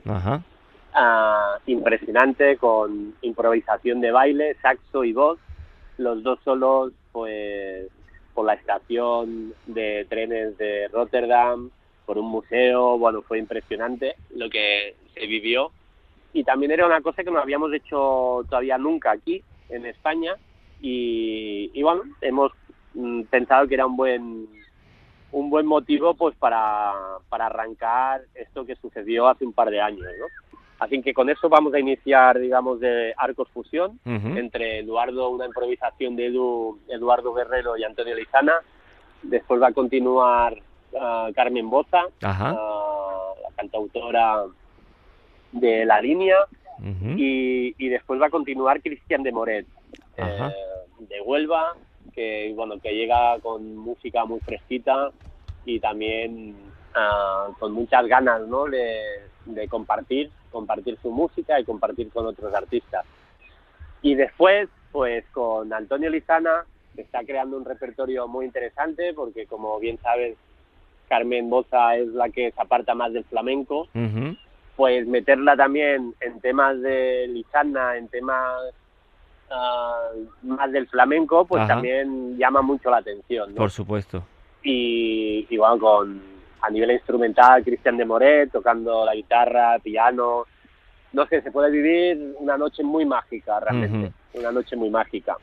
ah, 0.93 1.57
impresionante, 1.65 2.55
con 2.55 3.13
improvisación 3.23 3.99
de 3.99 4.11
baile, 4.11 4.55
saxo 4.61 5.03
y 5.03 5.11
voz, 5.11 5.37
los 5.97 6.23
dos 6.23 6.39
solos, 6.45 6.93
pues, 7.11 7.89
por 8.33 8.45
la 8.45 8.53
estación 8.53 9.53
de 9.67 10.05
trenes 10.07 10.57
de 10.57 10.87
Rotterdam, 10.93 11.71
por 12.05 12.17
un 12.17 12.25
museo, 12.25 12.97
bueno, 12.97 13.21
fue 13.21 13.39
impresionante 13.39 14.15
lo 14.35 14.49
que 14.49 14.95
se 15.13 15.25
vivió. 15.25 15.71
Y 16.33 16.43
también 16.43 16.71
era 16.71 16.85
una 16.85 17.01
cosa 17.01 17.23
que 17.23 17.31
no 17.31 17.39
habíamos 17.39 17.71
hecho 17.73 18.43
todavía 18.49 18.77
nunca 18.77 19.11
aquí, 19.11 19.43
en 19.69 19.85
España, 19.85 20.35
y, 20.81 21.71
y 21.73 21.83
bueno, 21.83 22.03
hemos 22.21 22.51
mm, 22.93 23.23
pensado 23.23 23.67
que 23.67 23.75
era 23.75 23.85
un 23.85 23.95
buen 23.95 24.47
un 25.31 25.49
buen 25.49 25.65
motivo 25.65 26.13
pues 26.13 26.35
para, 26.35 26.93
para 27.27 27.47
arrancar 27.47 28.21
esto 28.35 28.65
que 28.65 28.75
sucedió 28.75 29.27
hace 29.27 29.43
un 29.45 29.53
par 29.53 29.69
de 29.71 29.81
años, 29.81 30.05
¿no? 30.19 30.27
Así 30.79 31.01
que 31.01 31.13
con 31.13 31.29
eso 31.29 31.49
vamos 31.49 31.73
a 31.73 31.79
iniciar, 31.79 32.39
digamos, 32.39 32.79
de 32.79 33.13
Arcos 33.17 33.49
Fusión, 33.49 33.99
Ujú. 34.05 34.37
entre 34.37 34.79
Eduardo, 34.79 35.29
una 35.29 35.45
improvisación 35.45 36.15
de 36.15 36.27
Edu, 36.27 36.79
Eduardo 36.87 37.33
Guerrero 37.33 37.77
y 37.77 37.83
Antonio 37.83 38.15
Lizana. 38.15 38.53
Después 39.21 39.61
va 39.61 39.67
a 39.67 39.73
continuar 39.73 40.57
Carmen 41.35 41.69
Boza, 41.69 42.03
Ajá. 42.21 42.53
la 42.53 43.55
cantautora 43.55 44.45
de 45.51 45.85
La 45.85 46.01
Línea, 46.01 46.37
y, 47.15 47.73
y 47.77 47.89
después 47.89 48.21
va 48.21 48.27
a 48.27 48.31
continuar 48.31 48.81
Cristian 48.81 49.23
de 49.23 49.31
Moret, 49.31 49.65
eh, 50.17 50.49
de 50.99 51.21
Huelva, 51.21 51.75
que 52.13 52.51
bueno 52.55 52.79
que 52.79 52.93
llega 52.93 53.39
con 53.39 53.75
música 53.77 54.25
muy 54.25 54.39
fresquita 54.41 55.11
y 55.65 55.79
también 55.79 56.55
ah, 56.93 57.47
con 57.59 57.71
muchas 57.71 58.05
ganas 58.07 58.41
¿no? 58.47 58.65
de, 58.65 58.99
de 59.45 59.67
compartir, 59.67 60.29
compartir 60.51 60.97
su 61.01 61.11
música 61.11 61.59
y 61.59 61.63
compartir 61.63 62.09
con 62.11 62.25
otros 62.25 62.53
artistas. 62.53 63.05
Y 64.01 64.15
después, 64.15 64.67
pues 64.91 65.23
con 65.31 65.71
Antonio 65.71 66.09
Lizana, 66.09 66.65
que 66.95 67.01
está 67.01 67.23
creando 67.23 67.57
un 67.57 67.65
repertorio 67.65 68.27
muy 68.27 68.45
interesante, 68.45 69.13
porque 69.13 69.47
como 69.47 69.79
bien 69.79 69.97
sabes, 70.01 70.35
Carmen 71.07 71.49
Boza 71.49 71.95
es 71.95 72.07
la 72.09 72.29
que 72.29 72.51
se 72.51 72.61
aparta 72.61 72.95
más 72.95 73.13
del 73.13 73.23
flamenco, 73.25 73.87
pues 74.75 75.07
meterla 75.07 75.55
también 75.55 76.15
en 76.19 76.39
temas 76.39 76.81
de 76.81 77.27
Lizana, 77.27 77.97
en 77.97 78.07
temas 78.07 78.73
ah, 79.51 80.09
más 80.41 80.71
del 80.71 80.87
flamenco, 80.87 81.45
pues 81.45 81.61
Ajá. 81.61 81.73
también 81.75 82.37
llama 82.37 82.61
mucho 82.61 82.89
la 82.89 82.97
atención. 82.97 83.51
¿no? 83.51 83.55
Por 83.55 83.71
supuesto. 83.71 84.23
Y, 84.63 85.45
y 85.49 85.57
bueno, 85.57 85.77
con 85.79 86.21
a 86.63 86.69
nivel 86.69 86.91
instrumental, 86.91 87.63
Cristian 87.63 87.97
de 87.97 88.05
Moret 88.05 88.51
tocando 88.51 89.05
la 89.05 89.13
guitarra, 89.13 89.77
piano. 89.79 90.45
No 91.11 91.27
sé, 91.27 91.41
se 91.41 91.51
puede 91.51 91.69
vivir 91.69 92.35
una 92.39 92.57
noche 92.57 92.83
muy 92.83 93.05
mágica, 93.05 93.59
realmente. 93.59 94.13
Una 94.33 94.51
noche 94.51 94.75
muy 94.75 94.89
mágica. 94.89 95.37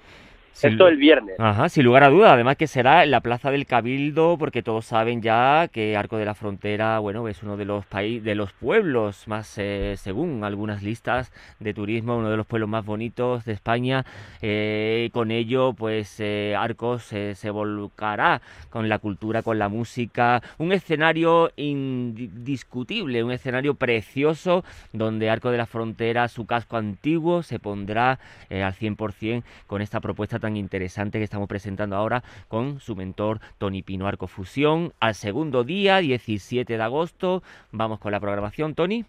Sin- 0.53 0.73
Esto 0.73 0.89
el 0.89 0.97
viernes. 0.99 1.37
Ajá, 1.39 1.69
sin 1.71 1.85
lugar 1.85 2.05
a 2.05 2.09
duda. 2.11 2.35
Además 2.35 2.57
que 2.57 2.67
será 2.67 3.03
en 3.03 3.11
la 3.11 3.21
Plaza 3.21 3.51
del 3.51 3.65
Cabildo, 3.65 4.37
porque 4.39 4.63
todos 4.63 4.85
saben 4.85 5.23
ya 5.23 5.69
que 5.73 5.97
Arco 5.97 6.19
de 6.19 6.27
la 6.27 6.35
Frontera, 6.35 6.99
bueno, 6.99 7.27
es 7.29 7.43
uno 7.43 7.57
de 7.57 7.65
los 7.65 7.87
países, 7.87 8.25
de 8.25 8.35
los 8.35 8.53
pueblos 8.53 9.27
más, 9.27 9.55
eh, 9.57 9.95
según 9.97 10.45
algunas 10.45 10.83
listas 10.83 11.33
de 11.61 11.73
turismo, 11.73 12.17
uno 12.19 12.31
de 12.31 12.37
los 12.37 12.47
pueblos 12.47 12.69
más 12.69 12.85
bonitos 12.85 13.45
de 13.47 13.53
España. 13.53 14.05
Eh, 14.43 15.09
con 15.15 15.31
ello, 15.31 15.73
pues 15.73 16.17
eh, 16.19 16.55
Arcos 16.59 17.05
se 17.05 17.51
volcará 17.51 18.43
con 18.69 18.89
la 18.89 18.99
cultura, 18.99 19.43
con 19.43 19.59
la 19.59 19.69
música, 19.69 20.43
un 20.59 20.73
escenario 20.73 21.51
indiscutible, 21.57 23.23
un 23.25 23.31
escenario 23.33 23.75
precioso 23.75 24.65
donde 24.93 25.31
Arco 25.31 25.51
de 25.51 25.59
la 25.59 25.67
Frontera, 25.67 26.29
su 26.29 26.45
casco 26.47 26.77
antiguo, 26.77 27.43
se 27.43 27.59
pondrá 27.59 28.19
eh, 28.51 28.63
al 28.63 28.75
100% 28.75 29.43
con 29.67 29.81
esta 29.83 30.01
propuesta 30.01 30.39
tan 30.41 30.57
interesante 30.57 31.19
que 31.19 31.25
estamos 31.25 31.49
presentando 31.49 31.97
ahora 31.97 32.23
con 32.49 32.81
su 32.81 32.97
mentor 32.97 33.41
Tony 33.59 33.83
Pino 33.83 34.07
Arco 34.07 34.27
Fusión. 34.27 34.93
Al 35.01 35.15
segundo 35.15 35.65
día, 35.65 35.99
17 35.99 36.77
de 36.77 36.83
agosto, 36.83 37.43
vamos 37.71 38.01
con 38.01 38.13
la 38.13 38.21
programación, 38.21 38.75
Tony. 38.75 39.05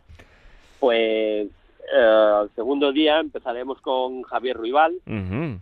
Pues 0.80 1.48
eh, 1.94 2.40
el 2.44 2.50
segundo 2.56 2.92
día 2.92 3.20
empezaremos 3.20 3.82
con 3.82 4.22
Javier 4.24 4.58
Ruibal, 4.58 5.00
el 5.06 5.60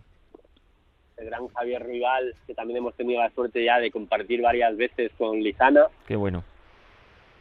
gran 1.26 1.48
Javier 1.48 1.82
Ruibal, 1.82 2.34
que 2.46 2.54
también 2.54 2.78
hemos 2.78 2.94
tenido 2.94 3.20
la 3.20 3.30
suerte 3.30 3.64
ya 3.64 3.78
de 3.78 3.90
compartir 3.90 4.40
varias 4.40 4.76
veces 4.76 5.12
con 5.18 5.40
Lizana. 5.40 5.86
Qué 6.06 6.16
bueno. 6.16 6.44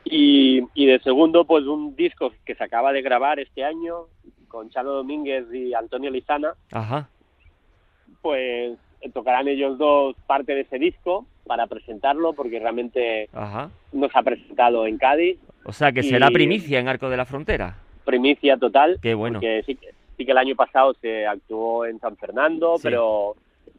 Y, 0.03 0.63
y 0.73 0.85
de 0.87 0.99
segundo, 0.99 1.45
pues 1.45 1.65
un 1.65 1.95
disco 1.95 2.31
que 2.45 2.55
se 2.55 2.63
acaba 2.63 2.91
de 2.91 3.01
grabar 3.01 3.39
este 3.39 3.63
año 3.63 4.07
con 4.47 4.69
Chano 4.69 4.91
Domínguez 4.91 5.45
y 5.53 5.73
Antonio 5.73 6.09
Lizana, 6.09 6.53
Ajá. 6.71 7.07
Pues 8.21 8.77
tocarán 9.13 9.47
ellos 9.47 9.77
dos 9.77 10.15
parte 10.27 10.53
de 10.55 10.61
ese 10.61 10.77
disco 10.77 11.25
para 11.45 11.67
presentarlo, 11.67 12.33
porque 12.33 12.59
realmente 12.59 13.29
Ajá. 13.33 13.69
no 13.93 14.09
se 14.09 14.19
ha 14.19 14.23
presentado 14.23 14.85
en 14.85 14.97
Cádiz, 14.97 15.37
O 15.63 15.71
sea 15.73 15.91
que 15.91 16.03
será 16.03 16.29
primicia 16.29 16.79
en 16.79 16.87
Arco 16.87 17.09
de 17.09 17.17
la 17.17 17.25
Frontera. 17.25 17.75
primicia 18.05 18.57
total, 18.57 18.99
Qué 19.01 19.13
bueno. 19.13 19.39
porque 19.39 19.63
sí, 19.65 19.75
que- 19.75 19.89
sí 20.17 20.25
que 20.25 20.31
el 20.31 20.37
año 20.37 20.55
pasado 20.55 20.93
se 21.01 21.25
actuó 21.27 21.85
en 21.85 21.99
San 21.99 22.17
Fernando, 22.17 22.75
Sí. 22.77 22.83
pero 22.83 23.35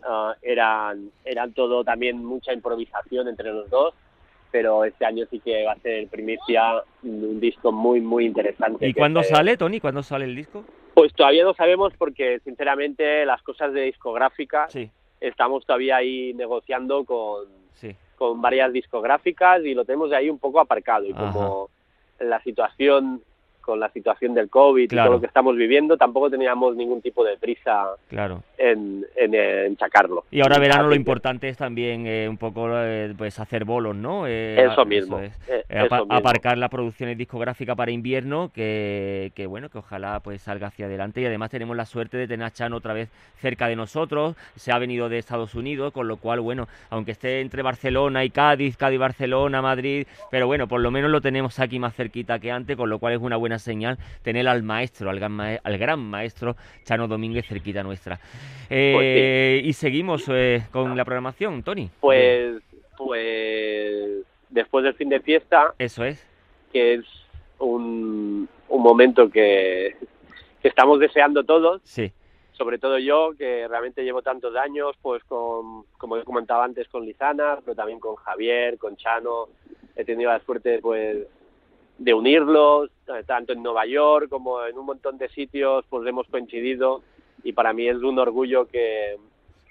ah, 0.09 0.35
eran, 0.43 1.11
eran 1.25 1.53
todo 1.53 1.85
también 1.85 2.25
mucha 2.25 2.53
improvisación 2.55 3.29
entre 3.29 3.53
los 3.53 3.69
dos, 3.69 3.93
pero 4.51 4.85
este 4.85 5.05
año 5.05 5.27
sí 5.31 5.39
que 5.41 5.65
va 5.65 5.73
a 5.73 5.79
ser 5.81 6.09
primicia, 6.09 6.83
un 7.03 7.39
disco 7.39 7.71
muy, 7.71 8.01
muy 8.01 8.25
interesante. 8.25 8.89
¿Y 8.89 8.95
cuándo 8.95 9.23
sale, 9.23 9.57
Tony? 9.57 9.79
¿Cuándo 9.79 10.03
sale 10.03 10.25
el 10.25 10.35
disco? 10.35 10.65
Pues 10.95 11.13
todavía 11.15 11.45
no 11.45 11.55
sabemos 11.55 11.93
porque 11.97 12.41
sinceramente 12.41 13.25
las 13.25 13.43
cosas 13.43 13.73
de 13.73 13.83
discográfica 13.83 14.69
Sí, 14.69 14.91
estamos 15.21 15.65
todavía 15.65 15.97
ahí 15.97 16.35
negociando 16.35 17.05
con, 17.05 17.47
sí. 17.75 17.95
con 18.17 18.41
varias 18.43 18.73
discográficas 18.73 19.65
y 19.65 19.75
lo 19.75 19.85
tenemos 19.85 20.13
ahí 20.13 20.29
un 20.29 20.39
poco 20.39 20.61
aparcado 20.61 21.07
y 21.07 21.13
Ajá. 21.13 21.33
como 21.33 21.71
la 22.19 22.43
situación 22.43 23.23
con 23.61 23.79
la 23.81 23.89
situación 23.91 24.35
del 24.35 24.49
COVID 24.49 24.85
y 24.85 24.89
todo 24.89 25.11
lo 25.13 25.21
que 25.21 25.27
estamos 25.27 25.57
viviendo, 25.57 25.97
tampoco 25.97 26.31
teníamos 26.31 26.77
ningún 26.77 27.01
tipo 27.03 27.25
de 27.25 27.37
prisa 27.37 27.87
Claro. 28.09 28.43
en, 28.59 29.05
en, 29.17 29.35
eh, 29.35 29.67
en 29.67 29.77
sacarlo. 29.77 30.25
Y 30.31 30.41
ahora 30.41 30.59
verano 30.59 30.89
lo 30.89 30.95
importante 30.95 31.49
es 31.49 31.57
también 31.57 32.07
eh, 32.07 32.29
un 32.29 32.37
poco 32.37 32.69
eh, 32.73 33.15
pues 33.17 33.39
hacer 33.39 33.65
bolos, 33.65 33.95
¿no? 33.97 34.27
Eh, 34.27 34.63
Eso 34.65 34.83
es. 35.21 35.33
eh, 35.49 35.65
apa- 35.79 35.97
eso 35.97 36.05
mismo. 36.07 36.15
aparcar 36.17 36.59
las 36.59 36.71
producciones 36.71 37.17
discográficas 37.19 37.77
para 37.77 37.91
invierno, 37.91 38.51
que, 38.55 39.33
que 39.35 39.47
bueno, 39.47 39.69
que 39.69 39.79
ojalá 39.79 40.21
pues 40.21 40.43
salga 40.43 40.69
hacia 40.69 40.87
adelante 40.87 41.21
y 41.21 41.27
además 41.27 41.51
tenemos 41.51 41.77
la 41.77 41.87
suerte 41.87 42.17
de 42.17 42.27
tener 42.29 42.47
a 42.47 42.51
Chano 42.51 42.77
otra 42.77 42.95
vez 42.95 43.09
cerca 43.39 43.69
de 43.69 43.77
nosotros, 43.77 44.37
se 44.57 44.73
ha 44.73 44.79
venido 44.79 45.09
de 45.09 45.19
Estados 45.19 45.55
Unidos, 45.55 45.93
con 45.93 46.09
lo 46.09 46.17
cual, 46.19 46.41
bueno, 46.41 46.69
aunque 46.91 47.13
esté 47.13 47.41
entre 47.41 47.63
Barcelona 47.63 48.25
y 48.25 48.31
Cádiz, 48.31 48.77
Cádiz-Barcelona, 48.77 49.63
Madrid, 49.63 50.07
pero 50.31 50.47
bueno, 50.47 50.69
por 50.69 50.81
lo 50.81 50.91
menos 50.91 51.11
lo 51.11 51.21
tenemos 51.21 51.59
aquí 51.59 51.79
más 51.79 51.95
cerquita 51.95 52.39
que 52.39 52.51
antes, 52.51 52.77
con 52.77 52.89
lo 52.91 52.99
cual 52.99 53.15
es 53.15 53.21
una 53.21 53.37
buena 53.37 53.50
señal 53.59 53.99
tener 54.23 54.47
al 54.49 54.63
maestro, 54.63 55.11
al 55.11 55.19
gran, 55.19 55.33
mae- 55.33 55.61
al 55.65 55.79
gran 55.79 55.99
maestro 56.01 56.57
Chano 56.85 57.09
Domínguez 57.09 57.47
cerquita 57.47 57.83
nuestra. 57.83 58.21
Eh, 58.69 59.61
Y 59.65 59.73
seguimos 59.73 60.25
eh, 60.29 60.63
con 60.71 60.97
la 60.97 61.05
programación, 61.05 61.63
Tony. 61.63 61.91
Pues, 62.01 62.63
pues 62.97 64.25
después 64.49 64.85
del 64.85 64.95
fin 64.95 65.09
de 65.09 65.21
fiesta, 65.21 65.75
Eso 65.79 66.05
es. 66.05 66.25
que 66.73 66.95
es 66.95 67.05
un, 67.59 68.49
un 68.69 68.83
momento 68.83 69.31
que, 69.31 69.97
que 70.63 70.69
estamos 70.69 70.99
deseando 71.01 71.45
todos, 71.45 71.81
Sí, 71.85 72.13
sobre 72.53 72.79
todo 72.79 72.99
yo, 72.99 73.33
que 73.39 73.67
realmente 73.69 74.03
llevo 74.05 74.23
tantos 74.23 74.55
años, 74.57 74.95
pues 75.01 75.25
con, 75.25 75.85
como 75.99 76.17
he 76.17 76.25
comentado 76.25 76.63
antes, 76.63 76.89
con 76.89 77.05
Lizana, 77.07 77.59
pero 77.65 77.75
también 77.75 77.99
con 78.01 78.17
Javier, 78.17 78.77
con 78.79 78.97
Chano, 78.97 79.49
he 79.97 80.05
tenido 80.05 80.31
la 80.31 80.41
suerte 80.41 80.79
pues 80.81 81.19
de 81.99 82.15
unirlos, 82.15 82.91
tanto 83.27 83.53
en 83.53 83.63
Nueva 83.63 83.87
York 83.87 84.29
como 84.29 84.65
en 84.65 84.79
un 84.79 84.87
montón 84.87 85.19
de 85.19 85.29
sitios, 85.29 85.85
pues 85.89 86.07
hemos 86.07 86.27
coincidido 86.29 87.03
y 87.43 87.53
para 87.53 87.73
mí 87.73 87.89
es 87.89 87.97
un 87.97 88.19
orgullo 88.19 88.67
que, 88.67 89.17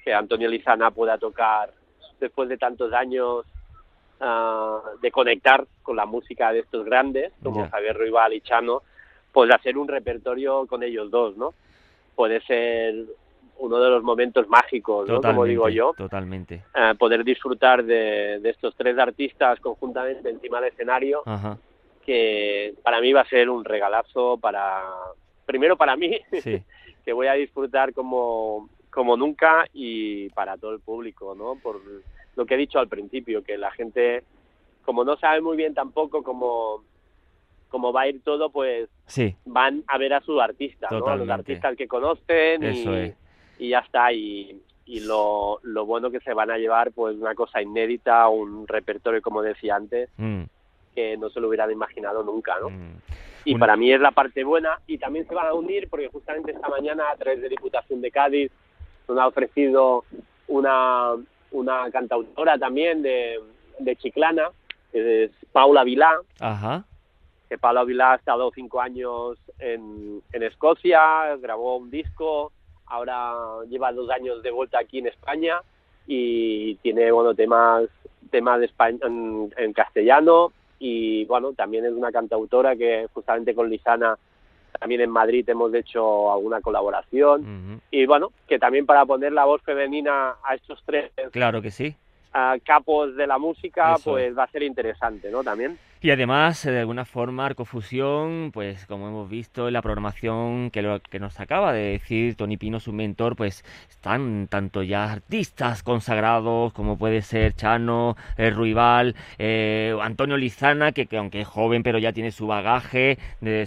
que 0.03 0.13
Antonio 0.13 0.49
Lizana 0.49 0.91
pueda 0.91 1.17
tocar 1.17 1.71
después 2.19 2.49
de 2.49 2.57
tantos 2.57 2.91
años 2.93 3.45
ah, 4.19 4.81
de 5.01 5.11
conectar 5.11 5.65
con 5.83 5.95
la 5.95 6.05
música 6.05 6.51
de 6.51 6.59
estos 6.59 6.85
grandes, 6.85 7.31
como. 7.41 7.69
Javier 7.69 7.97
Ruibal 7.97 8.33
y 8.33 8.41
Chano, 8.41 8.81
pues 9.31 9.51
hacer 9.51 9.77
un 9.77 9.87
repertorio 9.87 10.65
con 10.67 10.83
ellos 10.83 11.09
dos, 11.11 11.37
¿no? 11.37 11.53
Puede 12.15 12.41
ser 12.41 12.95
uno 13.59 13.77
de 13.79 13.89
los 13.89 14.03
momentos 14.03 14.47
mágicos, 14.47 15.07
¿no? 15.07 15.15
totalmente. 15.15 15.35
Como 15.35 15.45
digo 15.45 15.69
yo, 15.69 15.93
Totalmente. 15.97 16.63
eh, 16.73 16.93
poder 16.97 17.23
disfrutar 17.23 17.83
de, 17.83 18.39
de 18.39 18.49
estos 18.49 18.73
tres 18.75 18.97
artistas 18.97 19.59
conjuntamente 19.59 20.29
encima 20.29 20.61
del 20.61 20.71
escenario, 20.71 21.21
Ajá. 21.25 21.57
Que 22.05 22.73
para 22.83 23.01
mí 23.01 23.13
va 23.13 23.21
a 23.21 23.29
ser 23.29 23.49
un 23.49 23.63
regalazo 23.65 24.37
para, 24.37 24.83
primero 25.45 25.77
para 25.77 25.95
mí, 25.95 26.19
Sí, 26.41 26.61
que 27.05 27.13
voy 27.13 27.27
a 27.27 27.33
disfrutar 27.33 27.93
como, 27.93 28.69
como 28.89 29.17
nunca 29.17 29.65
y 29.73 30.29
para 30.29 30.57
todo 30.57 30.73
el 30.73 30.79
público, 30.79 31.35
¿no? 31.35 31.55
Por 31.61 31.81
lo 32.35 32.45
que 32.45 32.53
he 32.55 32.57
dicho 32.57 32.79
al 32.79 32.87
principio, 32.87 33.43
que 33.43 33.57
la 33.57 33.71
gente, 33.71 34.23
como 34.85 35.03
no 35.03 35.17
sabe 35.17 35.41
muy 35.41 35.57
bien 35.57 35.73
tampoco 35.73 36.23
cómo, 36.23 36.83
cómo 37.69 37.91
va 37.93 38.01
a 38.01 38.07
ir 38.07 38.21
todo, 38.23 38.49
pues 38.49 38.89
sí, 39.05 39.35
van 39.45 39.83
a 39.87 39.97
ver 39.97 40.13
a 40.13 40.21
su 40.21 40.39
artista, 40.39 40.87
¿no? 40.91 41.07
A 41.07 41.15
los 41.15 41.29
artistas 41.29 41.75
que 41.75 41.87
conocen 41.87 42.63
eso 42.63 42.93
y, 42.93 42.97
es. 42.97 43.15
y 43.59 43.69
ya 43.69 43.79
está. 43.79 44.11
Y, 44.13 44.61
y 44.85 45.01
lo, 45.01 45.59
lo 45.61 45.85
bueno 45.85 46.09
que 46.09 46.19
se 46.21 46.33
van 46.33 46.49
a 46.49 46.57
llevar, 46.57 46.91
pues 46.91 47.15
una 47.15 47.35
cosa 47.35 47.61
inédita, 47.61 48.27
un 48.27 48.67
repertorio, 48.67 49.21
como 49.21 49.41
decía 49.43 49.75
antes, 49.75 50.09
Mm, 50.17 50.43
que 50.95 51.17
no 51.17 51.29
se 51.29 51.39
lo 51.39 51.47
hubieran 51.47 51.71
imaginado 51.71 52.23
nunca, 52.23 52.55
¿no? 52.59 52.69
mm. 52.69 52.95
Y 53.45 53.53
Una- 53.55 53.59
para 53.61 53.77
mí 53.77 53.91
es 53.91 54.01
la 54.01 54.11
parte 54.11 54.43
buena 54.43 54.79
y 54.87 54.97
también 54.97 55.27
se 55.27 55.33
van 55.33 55.47
a 55.47 55.53
unir 55.53 55.89
porque 55.89 56.09
justamente 56.09 56.51
esta 56.51 56.67
mañana 56.69 57.09
a 57.09 57.15
través 57.15 57.41
de 57.41 57.49
Diputación 57.49 58.01
de 58.01 58.11
Cádiz 58.11 58.51
nos 59.07 59.17
ha 59.17 59.27
ofrecido 59.27 60.03
una, 60.47 61.15
una 61.51 61.89
cantautora 61.91 62.57
también 62.57 63.01
de, 63.01 63.39
de 63.79 63.95
Chiclana, 63.95 64.49
que 64.91 65.23
es 65.25 65.31
Paula 65.51 65.83
Vilá, 65.83 66.19
Ajá. 66.39 66.83
que 67.47 67.57
Paula 67.57 67.83
Vilá 67.85 68.11
ha 68.13 68.15
estado 68.15 68.51
cinco 68.53 68.81
años 68.81 69.37
en, 69.57 70.21
en 70.33 70.43
Escocia, 70.43 71.35
grabó 71.37 71.77
un 71.77 71.89
disco, 71.89 72.51
ahora 72.87 73.33
lleva 73.69 73.91
dos 73.93 74.09
años 74.09 74.43
de 74.43 74.51
vuelta 74.51 74.79
aquí 74.79 74.99
en 74.99 75.07
España 75.07 75.61
y 76.07 76.75
tiene 76.75 77.11
bueno 77.11 77.33
temas 77.35 77.85
temas 78.31 78.59
de 78.59 78.65
España, 78.65 78.97
en, 79.03 79.51
en 79.57 79.73
castellano 79.73 80.51
y 80.79 81.25
bueno 81.25 81.53
también 81.53 81.85
es 81.85 81.91
una 81.93 82.11
cantautora 82.11 82.75
que 82.75 83.07
justamente 83.13 83.53
con 83.53 83.69
Lisana 83.69 84.17
también 84.79 85.01
en 85.01 85.09
Madrid 85.09 85.47
hemos 85.49 85.73
hecho 85.73 86.31
alguna 86.31 86.61
colaboración 86.61 87.81
y 87.91 88.05
bueno 88.05 88.31
que 88.47 88.57
también 88.59 88.85
para 88.85 89.05
poner 89.05 89.33
la 89.33 89.45
voz 89.45 89.61
femenina 89.61 90.35
a 90.43 90.55
estos 90.55 90.81
tres 90.85 91.11
Claro 91.31 91.61
que 91.61 91.69
sí. 91.71 91.95
capos 92.63 93.15
de 93.15 93.27
la 93.27 93.37
música 93.37 93.95
Eso 93.95 94.11
pues 94.11 94.29
es. 94.31 94.37
va 94.37 94.43
a 94.43 94.51
ser 94.51 94.63
interesante 94.63 95.29
no 95.29 95.43
también 95.43 95.77
Y 96.01 96.11
además, 96.11 96.65
eh, 96.65 96.71
de 96.71 96.79
alguna 96.79 97.03
forma, 97.03 97.45
Arcofusión, 97.45 98.51
pues 98.53 98.85
como 98.85 99.09
hemos 99.09 99.29
visto 99.29 99.67
en 99.67 99.73
la 99.73 99.81
programación 99.81 100.71
que, 100.71 100.81
lo, 100.81 101.01
que 101.01 101.19
nos 101.19 101.41
acaba 101.41 101.73
de 101.73 101.91
decir 101.91 102.35
Tony 102.35 102.55
Pino, 102.55 102.79
su 102.79 102.93
mentor, 102.93 103.35
pues 103.35 103.65
están 103.89 104.47
tanto 104.47 104.81
ya 104.81 105.11
artistas 105.11 105.83
consagrados 105.83 106.71
como 106.71 106.97
puede 106.97 107.21
ser 107.21 107.53
Chano, 107.53 108.15
eh, 108.37 108.49
Ruibal, 108.49 109.13
eh, 109.39 109.93
Antonio 110.01 110.37
Lizana, 110.37 110.93
que, 110.93 111.05
que 111.05 111.17
aunque 111.17 111.41
es 111.41 111.47
joven 111.47 111.83
pero 111.83 111.99
ya 111.99 112.13
tiene 112.13 112.31
su 112.31 112.47
bagaje, 112.47 113.17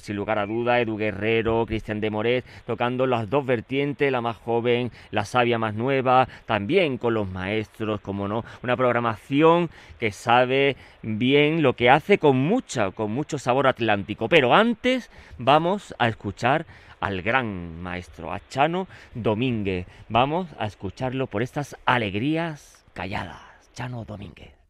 sin 0.00 0.16
lugar 0.16 0.38
a 0.38 0.46
duda, 0.46 0.80
Edu 0.80 0.96
Guerrero, 0.96 1.66
Cristian 1.66 2.00
de 2.00 2.08
Moret, 2.08 2.46
tocando 2.64 3.06
las 3.06 3.28
dos 3.28 3.44
vertientes, 3.44 4.10
la 4.10 4.22
más 4.22 4.38
joven, 4.38 4.90
la 5.10 5.26
sabia 5.26 5.58
más 5.58 5.74
nueva, 5.74 6.26
también 6.46 6.96
con 6.96 7.12
los 7.12 7.28
maestros, 7.28 8.00
como 8.00 8.26
no, 8.26 8.42
una 8.62 8.74
programación 8.74 9.68
que 10.00 10.12
sabe 10.12 10.76
bien 11.02 11.62
lo 11.62 11.74
que 11.74 11.90
hace 11.90 12.21
con 12.22 12.36
mucha, 12.36 12.92
con 12.92 13.10
mucho 13.10 13.36
sabor 13.36 13.66
atlántico. 13.66 14.28
Pero 14.28 14.54
antes 14.54 15.10
vamos 15.38 15.92
a 15.98 16.06
escuchar 16.06 16.66
al 17.00 17.20
gran 17.20 17.82
maestro, 17.82 18.32
a 18.32 18.40
Chano 18.48 18.86
Domínguez. 19.12 19.88
Vamos 20.08 20.46
a 20.56 20.66
escucharlo 20.66 21.26
por 21.26 21.42
estas 21.42 21.76
alegrías 21.84 22.84
calladas. 22.92 23.42
Chano 23.74 24.04
Domínguez. 24.04 24.61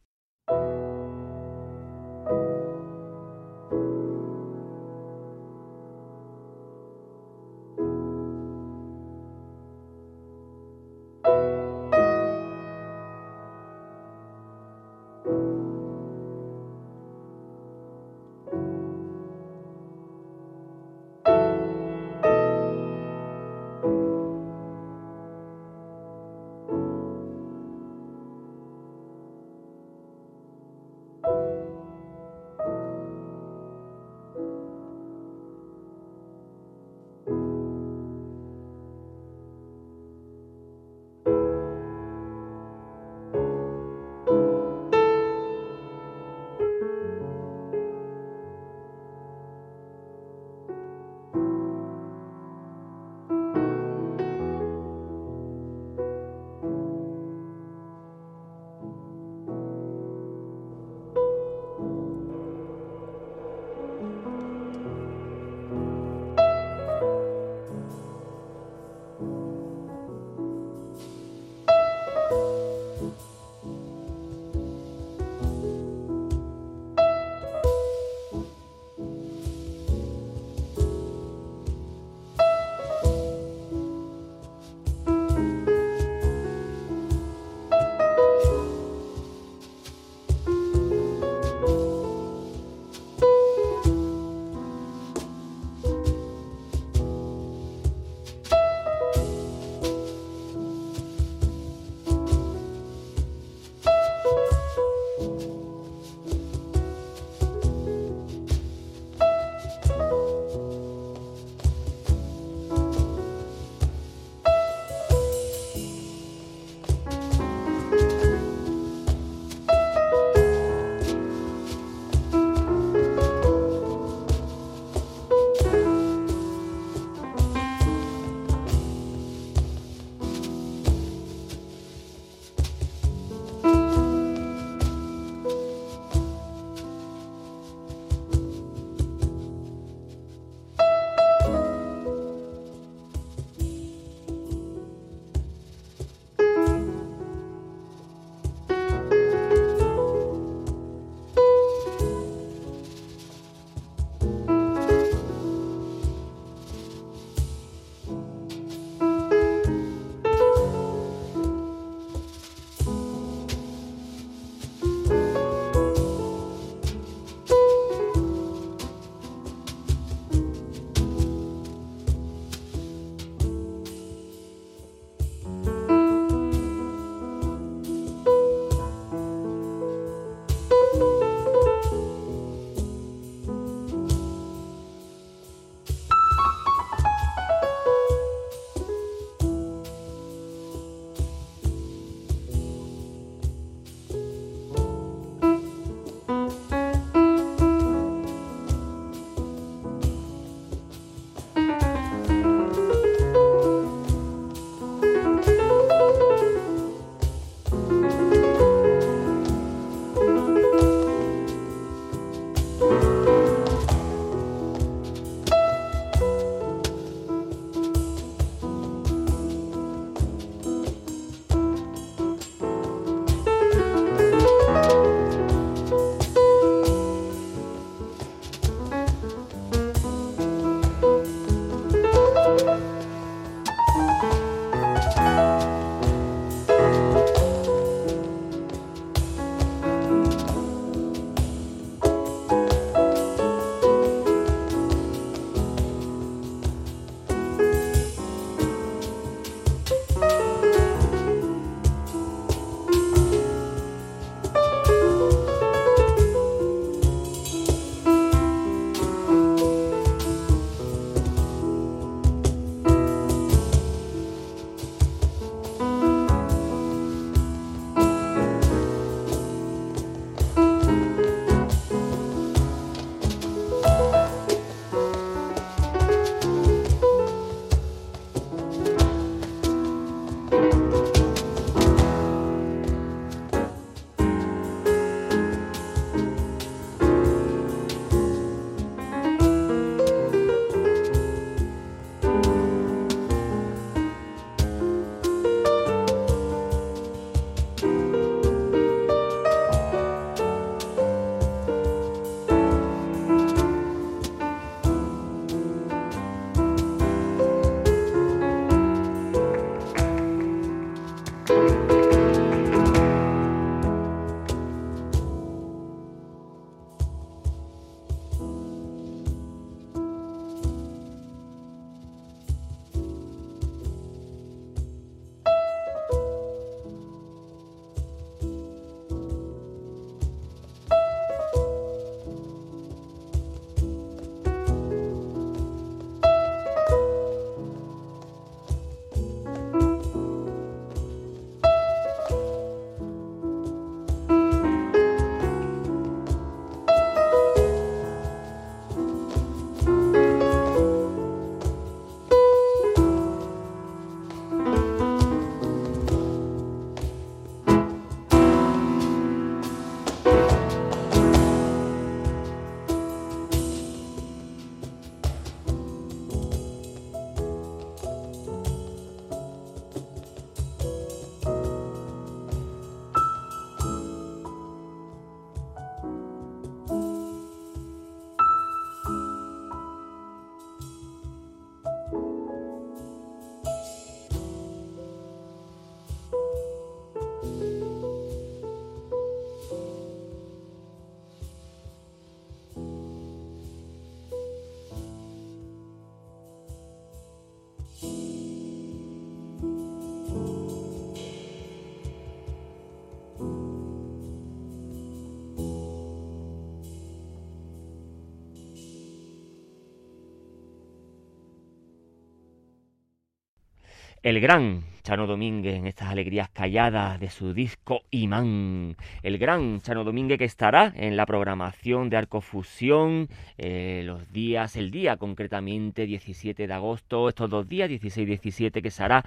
El 414.23 414.39
gran 414.39 414.85
Chano 415.03 415.27
Domínguez 415.27 415.75
en 415.75 415.85
estas 415.85 416.09
alegrías 416.09 416.49
calladas 416.49 417.19
de 417.19 417.29
su 417.29 417.53
disco 417.53 417.82
Imán. 418.11 418.95
El 419.21 419.37
gran 419.37 419.81
Chano 419.81 420.03
Domínguez 420.03 420.37
que 420.37 420.45
estará 420.45 420.93
en 420.95 421.17
la 421.17 421.25
programación 421.25 422.09
de 422.09 422.17
Arcofusión 422.17 423.27
eh, 423.57 424.03
los 424.05 424.31
días, 424.31 424.75
el 424.75 424.89
día 424.89 425.17
concretamente 425.17 426.05
17 426.05 426.67
de 426.67 426.73
agosto, 426.73 427.29
estos 427.29 427.49
dos 427.49 427.67
días, 427.67 427.89
16 427.89 428.23
y 428.23 428.29
17, 428.29 428.81
que 428.81 428.91
será 428.91 429.25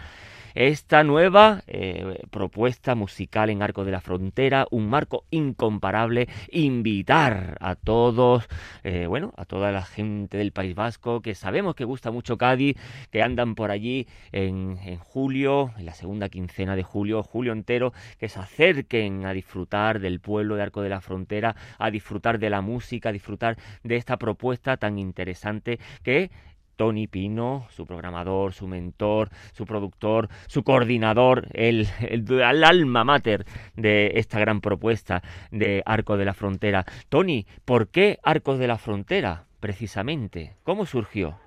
esta 0.55 1.05
nueva 1.05 1.63
eh, 1.67 2.23
propuesta 2.31 2.95
musical 2.95 3.51
en 3.51 3.63
Arco 3.63 3.85
de 3.85 3.93
la 3.93 4.01
Frontera, 4.01 4.67
un 4.71 4.89
marco 4.89 5.25
incomparable, 5.31 6.29
invitar 6.51 7.59
a 7.61 7.75
todos, 7.75 8.49
eh, 8.83 9.07
bueno, 9.07 9.35
a 9.37 9.45
toda 9.45 9.71
la 9.71 9.83
gente 9.83 10.39
del 10.39 10.53
País 10.53 10.75
Vasco, 10.75 11.21
que 11.21 11.35
sabemos 11.35 11.75
que 11.75 11.85
gusta 11.85 12.11
mucho 12.11 12.39
Cádiz, 12.39 12.77
que 13.11 13.23
andan 13.23 13.55
por 13.55 13.71
allí 13.71 14.07
en, 14.33 14.79
en 14.83 14.97
julio, 14.97 15.73
en 15.77 15.85
la 15.85 15.95
segunda 15.95 16.31
quincena 16.31 16.75
de 16.75 16.83
julio, 16.83 17.23
julio 17.23 17.53
entero, 17.53 17.93
que 18.19 18.31
se 18.31 18.46
acerquen 18.47 19.27
a 19.27 19.33
disfrutar 19.33 19.99
del 19.99 20.21
pueblo 20.21 20.55
de 20.57 20.63
Arco 20.63 20.83
de 20.83 20.89
la 20.89 21.01
Frontera, 21.01 21.55
a 21.79 21.91
disfrutar 21.91 22.39
de 22.39 22.49
la 22.49 22.61
música, 22.61 23.09
a 23.09 23.13
disfrutar 23.13 23.57
de 23.83 23.97
esta 23.97 24.17
propuesta 24.17 24.77
tan 24.77 24.99
interesante 24.99 25.79
que 26.03 26.31
Tony 26.77 27.07
Pino, 27.07 27.67
su 27.71 27.87
programador, 27.87 28.53
su 28.53 28.69
mentor, 28.69 29.31
su 29.53 29.65
productor, 29.65 30.29
su 30.47 30.63
coordinador, 30.63 31.49
el, 31.53 31.87
alma 32.65 33.03
mater 33.03 33.47
de 33.75 34.13
esta 34.15 34.39
gran 34.39 34.61
propuesta 34.61 35.23
de 35.51 35.83
Arco 35.85 36.17
de 36.17 36.25
la 36.27 36.35
Frontera. 36.35 36.85
Tony, 37.09 37.47
¿por 37.65 37.89
qué 37.89 38.19
Arcos 38.23 38.59
de 38.59 38.69
la 38.69 38.79
Frontera, 38.79 39.45
precisamente? 39.59 40.53
¿Cómo 40.63 40.87
surgió? 40.87 41.39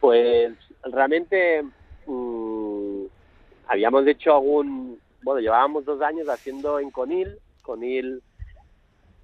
Pues 0.00 0.52
realmente 0.84 1.64
mm, 2.06 3.04
habíamos 3.68 4.06
hecho 4.06 4.34
algún, 4.34 4.98
bueno, 5.24 5.40
llevábamos 5.40 5.84
dos 5.84 6.00
años 6.02 6.28
haciendo 6.28 6.78
en 6.78 6.90
Conil, 6.90 7.38
Conil, 7.62 8.22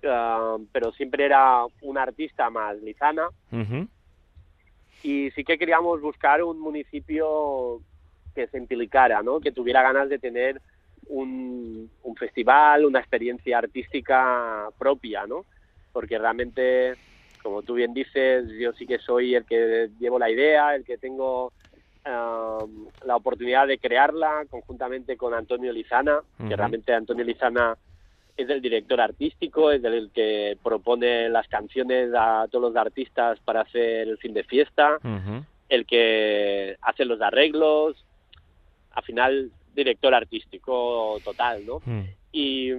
ah, 0.05 0.57
pero 0.73 0.93
siempre 0.93 1.27
era 1.27 1.65
un 1.83 1.99
artista 1.99 2.49
más 2.49 2.81
lizana 2.81 3.29
y 5.03 5.31
sí 5.31 5.45
que 5.45 5.59
queríamos 5.59 6.01
buscar 6.01 6.43
un 6.43 6.59
municipio 6.59 7.81
que 8.35 8.47
se 8.47 8.59
implicara, 8.59 9.23
¿no? 9.23 9.41
que 9.41 9.53
tuviera 9.53 9.83
ganas 9.83 10.09
de 10.09 10.19
tener 10.19 10.61
un, 11.09 11.91
un 12.03 12.17
festival, 12.17 12.87
una 12.87 13.01
experiencia 13.01 13.59
artística 13.59 14.69
propia, 14.79 15.27
¿no? 15.27 15.45
porque 15.93 16.19
realmente, 16.19 16.95
como 17.43 17.63
tú 17.63 17.75
bien 17.75 17.93
dices, 17.93 18.49
yo 18.59 18.73
sí 18.73 18.87
que 18.87 18.99
soy 18.99 19.35
el 19.35 19.45
que 19.45 19.91
llevo 19.99 20.19
la 20.19 20.31
idea, 20.31 20.75
el 20.75 20.85
que 20.85 20.97
tengo 20.97 21.53
um, 22.07 22.87
la 23.05 23.17
oportunidad 23.17 23.67
de 23.67 23.79
crearla 23.79 24.45
conjuntamente 24.49 25.17
con 25.17 25.35
Antonio 25.35 25.73
Lizana, 25.73 26.21
que 26.39 26.57
realmente 26.57 26.93
Antonio 26.93 27.25
Lizana 27.25 27.77
es 28.37 28.49
el 28.49 28.61
director 28.61 29.01
artístico, 29.01 29.71
es 29.71 29.85
el 29.85 30.11
que 30.13 30.57
propone 30.63 31.29
las 31.29 31.47
canciones 31.49 32.11
a 32.17 32.47
todos 32.51 32.73
los 32.73 32.77
artistas 32.77 33.39
para 33.41 33.63
hacer 33.63 34.09
el 34.09 34.19
fin 34.19 34.33
de 34.33 34.45
fiesta, 34.45 34.99
el 35.69 35.87
que 35.87 36.77
hace 36.83 37.05
los 37.05 37.21
arreglos, 37.21 38.05
al 38.93 39.05
final 39.05 39.51
director 39.75 40.15
artístico 40.15 41.19
total, 41.25 41.65
¿no? 41.65 41.81
Mm. 41.85 42.03
Y, 42.33 42.71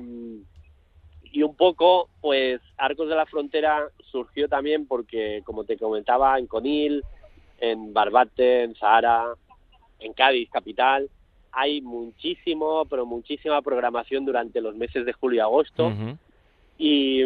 y 1.24 1.44
un 1.44 1.56
poco, 1.56 2.10
pues 2.20 2.60
Arcos 2.78 3.10
de 3.10 3.16
la 3.16 3.26
Frontera 3.26 3.88
surgió 4.12 4.50
también 4.50 4.88
porque, 4.88 5.42
como 5.46 5.64
te 5.64 5.78
comentaba, 5.78 6.38
en 6.38 6.48
Conil, 6.48 7.04
en 7.62 7.94
Barbate, 7.94 8.64
en 8.64 8.76
Sahara, 8.76 9.36
en 10.00 10.14
Cádiz, 10.14 10.50
capital, 10.50 11.10
hay 11.52 11.82
muchísimo, 11.82 12.86
pero 12.86 13.06
muchísima 13.06 13.62
programación 13.62 14.26
durante 14.26 14.62
los 14.62 14.76
meses 14.76 15.06
de 15.06 15.14
julio 15.14 15.38
y 15.38 15.42
agosto. 15.42 15.94
Y, 16.78 17.24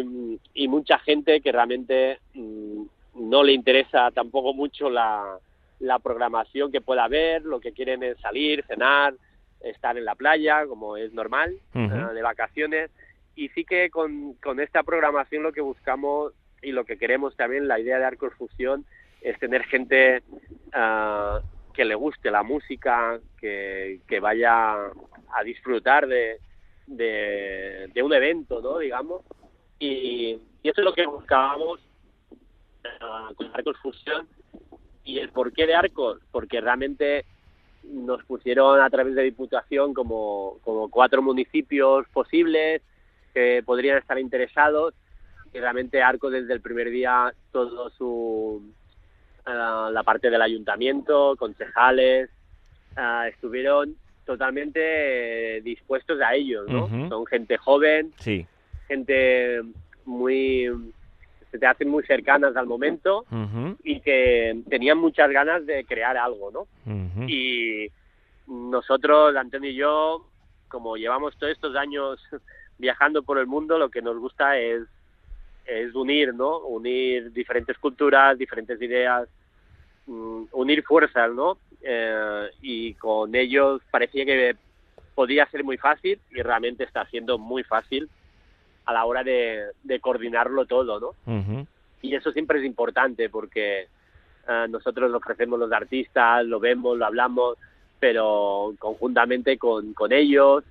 mucha 0.68 0.98
gente 0.98 1.40
que 1.40 1.52
realmente 1.52 2.18
mm, 2.34 2.82
no 3.14 3.42
le 3.42 3.52
interesa 3.52 4.10
tampoco 4.10 4.52
mucho 4.52 4.90
la, 4.90 5.38
programación 6.02 6.70
que 6.70 6.80
pueda 6.80 7.04
haber, 7.04 7.42
lo 7.42 7.60
que 7.60 7.72
quieren 7.72 8.02
es 8.02 8.18
salir, 8.18 8.64
cenar, 8.66 9.14
estar 9.60 9.96
en 9.96 10.04
la 10.04 10.14
playa, 10.14 10.66
como 10.66 10.96
es 10.96 11.12
normal, 11.12 11.56
eh, 11.74 11.88
de 12.14 12.22
vacaciones. 12.22 12.90
Y 13.34 13.48
sí 13.50 13.64
que 13.64 13.88
con, 13.90 14.34
con 14.34 14.60
esta 14.60 14.82
programación 14.82 15.42
lo 15.42 15.52
que 15.52 15.60
buscamos 15.60 16.32
y 16.62 16.72
lo 16.72 16.84
que 16.84 16.98
queremos 16.98 17.36
también, 17.36 17.68
la 17.68 17.78
idea 17.78 17.98
de 17.98 18.04
Arcos 18.04 18.34
Fusión, 18.34 18.84
es 19.26 19.36
tener 19.40 19.64
gente 19.64 20.22
uh, 20.68 21.44
que 21.74 21.84
le 21.84 21.96
guste 21.96 22.30
la 22.30 22.44
música, 22.44 23.18
que, 23.40 24.00
vaya 24.20 24.74
a 24.74 25.42
disfrutar 25.44 26.06
de, 26.06 26.38
de, 26.86 28.02
un 28.04 28.14
evento, 28.14 28.60
¿no? 28.62 28.78
Digamos. 28.78 29.22
Y, 29.80 30.38
eso 30.62 30.80
es 30.80 30.84
lo 30.84 30.94
que 30.94 31.06
buscábamos 31.06 31.80
uh, 32.30 33.34
con 33.34 33.50
Arcos 33.52 33.76
Fusión. 33.78 34.28
¿Y 35.02 35.18
el 35.18 35.30
porqué 35.30 35.66
de 35.66 35.74
Arcos? 35.74 36.20
Porque 36.30 36.60
realmente 36.60 37.24
nos 37.82 38.24
pusieron 38.24 38.80
a 38.80 38.90
través 38.90 39.16
de 39.16 39.24
Diputación 39.24 39.92
como, 39.92 40.58
como 40.62 40.88
cuatro 40.88 41.20
municipios 41.20 42.06
posibles 42.12 42.80
que 43.34 43.60
podrían 43.66 43.98
estar 43.98 44.20
interesados 44.20 44.94
y 45.52 45.58
realmente 45.58 46.00
Arcos 46.02 46.32
desde 46.32 46.52
el 46.52 46.60
primer 46.60 46.90
día 46.90 47.32
todo 47.52 47.90
su 47.90 48.72
la 49.46 50.02
parte 50.04 50.30
del 50.30 50.42
ayuntamiento, 50.42 51.36
concejales, 51.38 52.30
ah, 52.96 53.28
estuvieron 53.28 53.96
totalmente 54.24 55.60
dispuestos 55.62 56.20
a 56.20 56.34
ellos, 56.34 56.68
¿no? 56.68 56.88
Son 57.08 57.24
gente 57.26 57.56
joven, 57.56 58.12
sí. 58.18 58.44
gente 58.88 59.62
muy 60.04 60.68
se 61.50 61.58
te 61.60 61.66
hacen 61.66 61.88
muy 61.88 62.02
cercanas 62.04 62.56
al 62.56 62.66
momento 62.66 63.24
y 63.84 64.00
que 64.00 64.62
tenían 64.68 64.98
muchas 64.98 65.30
ganas 65.30 65.64
de 65.64 65.84
crear 65.84 66.16
algo, 66.16 66.50
¿no? 66.50 66.66
Y 67.28 67.88
nosotros, 68.48 69.36
Antonio 69.36 69.70
y 69.70 69.76
yo, 69.76 70.26
como 70.68 70.96
llevamos 70.96 71.36
todos 71.36 71.52
estos 71.52 71.76
años 71.76 72.20
viajando 72.78 73.22
por 73.22 73.38
el 73.38 73.46
mundo, 73.46 73.78
lo 73.78 73.90
que 73.90 74.02
nos 74.02 74.18
gusta 74.18 74.58
es 74.58 74.82
es 75.66 75.94
unir, 75.94 76.32
¿no? 76.34 76.58
Unir 76.58 77.32
diferentes 77.32 77.76
culturas, 77.78 78.38
diferentes 78.38 78.80
ideas, 78.80 79.28
mm, 80.06 80.44
unir 80.52 80.82
fuerzas, 80.84 81.32
¿no? 81.32 81.58
Eh, 81.82 82.50
y 82.62 82.94
con 82.94 83.34
ellos 83.34 83.80
parecía 83.90 84.24
que 84.24 84.56
podía 85.14 85.46
ser 85.46 85.64
muy 85.64 85.76
fácil 85.78 86.20
y 86.30 86.42
realmente 86.42 86.84
está 86.84 87.06
siendo 87.06 87.38
muy 87.38 87.62
fácil 87.62 88.08
a 88.84 88.92
la 88.92 89.04
hora 89.04 89.24
de, 89.24 89.72
coordinarlo 90.00 90.66
todo, 90.66 91.00
¿no? 91.00 91.66
Y 92.02 92.14
eso 92.14 92.30
siempre 92.32 92.58
es 92.58 92.64
importante 92.64 93.28
porque 93.28 93.88
eh, 94.48 94.66
nosotros 94.68 95.10
lo 95.10 95.18
ofrecemos 95.18 95.58
los 95.58 95.72
artistas, 95.72 96.44
lo 96.44 96.60
vemos, 96.60 96.96
lo 96.96 97.06
hablamos, 97.06 97.56
pero 97.98 98.74
conjuntamente 98.78 99.58
con, 99.58 99.92
con 99.94 100.12
ellos 100.12 100.62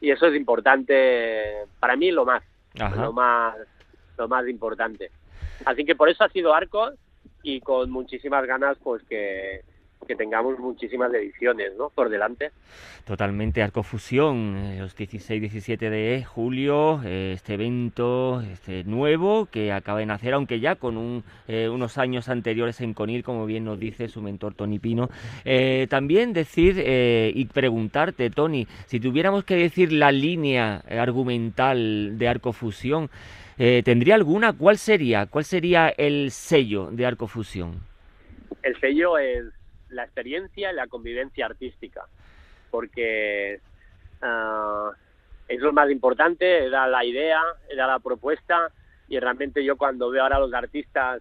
y 0.00 0.10
eso 0.10 0.26
es 0.26 0.36
importante 0.36 1.64
para 1.80 1.96
mí 1.96 2.10
lo 2.12 2.24
más, 2.24 2.42
lo 2.74 3.12
más 3.12 3.56
lo 4.18 4.28
más 4.28 4.46
importante. 4.48 5.10
Así 5.64 5.84
que 5.84 5.94
por 5.94 6.08
eso 6.08 6.24
ha 6.24 6.28
sido 6.28 6.54
Arcos 6.54 6.94
y 7.44 7.60
con 7.60 7.90
muchísimas 7.90 8.44
ganas 8.46 8.76
pues 8.82 9.02
que, 9.04 9.60
que 10.04 10.16
tengamos 10.16 10.58
muchísimas 10.58 11.12
ediciones 11.12 11.72
¿no? 11.76 11.90
por 11.90 12.08
delante. 12.08 12.50
Totalmente, 13.04 13.62
Arcofusión, 13.62 14.56
eh, 14.56 14.78
los 14.80 14.96
16-17 14.96 15.90
de 15.90 16.24
julio, 16.24 17.02
eh, 17.04 17.32
este 17.34 17.54
evento 17.54 18.40
este 18.40 18.84
nuevo 18.84 19.46
que 19.46 19.72
acaba 19.72 19.98
de 19.98 20.06
nacer, 20.06 20.34
aunque 20.34 20.60
ya 20.60 20.76
con 20.76 20.96
un, 20.96 21.22
eh, 21.46 21.68
unos 21.68 21.98
años 21.98 22.28
anteriores 22.28 22.80
en 22.80 22.94
Conil, 22.94 23.22
como 23.22 23.44
bien 23.46 23.64
nos 23.64 23.78
dice 23.78 24.08
su 24.08 24.22
mentor 24.22 24.54
Tony 24.54 24.78
Pino. 24.78 25.10
también 25.88 26.32
decir 26.32 26.82
y 27.34 27.44
preguntarte, 27.46 28.30
Tony, 28.30 28.66
si 28.86 29.00
tuviéramos 29.00 29.44
que 29.44 29.56
decir 29.56 29.92
la 29.92 30.10
línea 30.10 30.82
argumental 30.88 32.18
de 32.18 32.28
Arcofusión, 32.28 33.10
eh, 33.58 33.82
¿Tendría 33.84 34.14
alguna? 34.14 34.52
¿Cuál 34.52 34.78
sería? 34.78 35.26
¿Cuál 35.26 35.44
sería 35.44 35.88
el 35.88 36.30
sello 36.30 36.88
de 36.90 37.06
Arcofusión? 37.06 37.80
El 38.62 38.78
sello 38.80 39.18
es 39.18 39.44
la 39.90 40.04
experiencia 40.04 40.72
y 40.72 40.74
la 40.74 40.86
convivencia 40.86 41.46
artística, 41.46 42.06
porque 42.70 43.60
ah, 44.22 44.90
es 45.48 45.60
lo 45.60 45.72
más 45.72 45.90
importante, 45.90 46.66
era 46.66 46.86
la 46.86 47.04
idea, 47.04 47.40
era 47.68 47.86
la 47.86 47.98
propuesta, 47.98 48.70
y 49.08 49.18
realmente 49.18 49.64
yo 49.64 49.76
cuando 49.76 50.10
veo 50.10 50.22
ahora 50.22 50.36
a 50.36 50.40
los 50.40 50.54
artistas 50.54 51.20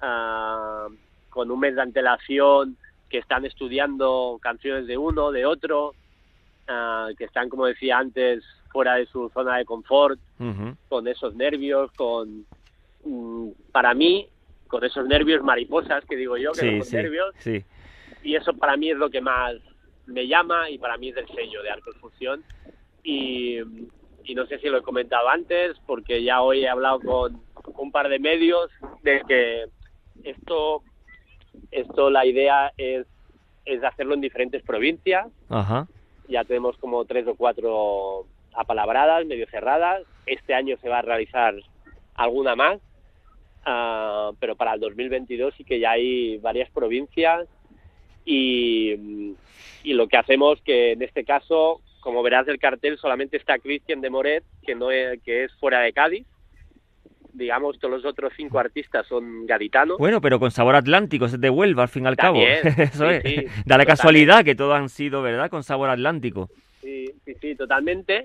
uh, 0.00 0.92
con 1.28 1.50
un 1.50 1.60
mes 1.60 1.74
de 1.74 1.82
antelación, 1.82 2.76
que 3.10 3.18
están 3.18 3.44
estudiando 3.44 4.38
canciones 4.42 4.86
de 4.86 4.96
uno, 4.96 5.30
de 5.30 5.46
otro, 5.46 5.94
ah, 6.66 7.10
que 7.16 7.24
están, 7.24 7.48
como 7.48 7.66
decía 7.66 7.98
antes, 7.98 8.42
fuera 8.74 8.96
de 8.96 9.06
su 9.06 9.30
zona 9.32 9.58
de 9.58 9.64
confort, 9.64 10.18
con 10.88 11.06
esos 11.06 11.36
nervios, 11.36 11.92
con, 11.92 12.44
mm, 13.04 13.50
para 13.70 13.94
mí, 13.94 14.28
con 14.66 14.82
esos 14.82 15.06
nervios 15.06 15.44
mariposas 15.44 16.04
que 16.06 16.16
digo 16.16 16.36
yo, 16.36 16.50
que 16.50 16.82
son 16.82 16.96
nervios. 16.98 17.32
Y 18.24 18.34
eso 18.34 18.52
para 18.52 18.76
mí 18.76 18.90
es 18.90 18.96
lo 18.96 19.10
que 19.10 19.20
más 19.20 19.54
me 20.06 20.26
llama 20.26 20.68
y 20.70 20.78
para 20.78 20.96
mí 20.96 21.10
es 21.10 21.16
el 21.16 21.28
sello 21.28 21.62
de 21.62 21.70
Arcos 21.70 21.96
Fusión. 21.98 22.42
Y, 23.04 23.60
y 24.24 24.34
no 24.34 24.44
sé 24.46 24.58
si 24.58 24.68
lo 24.68 24.78
he 24.78 24.82
comentado 24.82 25.28
antes, 25.28 25.76
porque 25.86 26.24
ya 26.24 26.42
hoy 26.42 26.64
he 26.64 26.68
hablado 26.68 26.98
con 26.98 27.40
un 27.76 27.92
par 27.92 28.08
de 28.08 28.18
medios 28.18 28.72
de 29.04 29.22
que 29.28 29.66
esto, 30.24 30.82
esto 31.70 32.10
la 32.10 32.26
idea 32.26 32.72
es, 32.76 33.06
es 33.66 33.84
hacerlo 33.84 34.14
en 34.14 34.20
diferentes 34.20 34.64
provincias. 34.64 35.28
Ajá. 35.48 35.86
Ya 36.26 36.42
tenemos 36.42 36.76
como 36.78 37.04
tres 37.04 37.28
o 37.28 37.36
cuatro 37.36 38.26
apalabradas, 38.56 39.26
medio 39.26 39.46
cerradas. 39.48 40.02
Este 40.26 40.54
año 40.54 40.76
se 40.80 40.88
va 40.88 40.98
a 40.98 41.02
realizar 41.02 41.54
alguna 42.14 42.54
más, 42.56 42.80
ah, 43.64 44.32
pero 44.40 44.56
para 44.56 44.74
el 44.74 44.80
2022 44.80 45.54
sí 45.56 45.64
que 45.64 45.80
ya 45.80 45.92
hay 45.92 46.38
varias 46.38 46.70
provincias 46.70 47.48
y, 48.24 49.34
y 49.82 49.92
lo 49.92 50.08
que 50.08 50.16
hacemos 50.16 50.60
que 50.62 50.92
en 50.92 51.02
este 51.02 51.24
caso, 51.24 51.80
como 52.00 52.22
verás 52.22 52.46
del 52.46 52.58
cartel, 52.58 52.98
solamente 52.98 53.36
está 53.36 53.58
Cristian 53.58 54.00
de 54.00 54.10
Moret, 54.10 54.44
que, 54.64 54.74
no 54.74 54.90
es, 54.90 55.20
que 55.22 55.44
es 55.44 55.52
fuera 55.54 55.80
de 55.80 55.92
Cádiz, 55.92 56.26
digamos, 57.34 57.78
todos 57.78 57.94
los 57.94 58.04
otros 58.04 58.32
cinco 58.36 58.58
artistas 58.58 59.06
son 59.06 59.44
gaditanos. 59.46 59.98
Bueno, 59.98 60.20
pero 60.20 60.38
con 60.38 60.50
sabor 60.50 60.76
atlántico, 60.76 61.26
es 61.26 61.40
de 61.40 61.50
Huelva 61.50 61.82
al 61.82 61.88
fin 61.88 62.04
y 62.04 62.06
al 62.06 62.16
También, 62.16 62.60
cabo. 62.62 62.82
Eso 62.82 63.10
sí, 63.10 63.14
es. 63.16 63.22
sí, 63.22 63.46
da 63.66 63.76
la 63.76 63.84
casualidad 63.84 64.44
que 64.44 64.54
todos 64.54 64.74
han 64.74 64.88
sido, 64.88 65.20
¿verdad? 65.20 65.50
Con 65.50 65.62
sabor 65.62 65.90
atlántico. 65.90 66.48
Sí, 66.80 67.10
sí, 67.24 67.34
sí, 67.40 67.54
totalmente. 67.54 68.24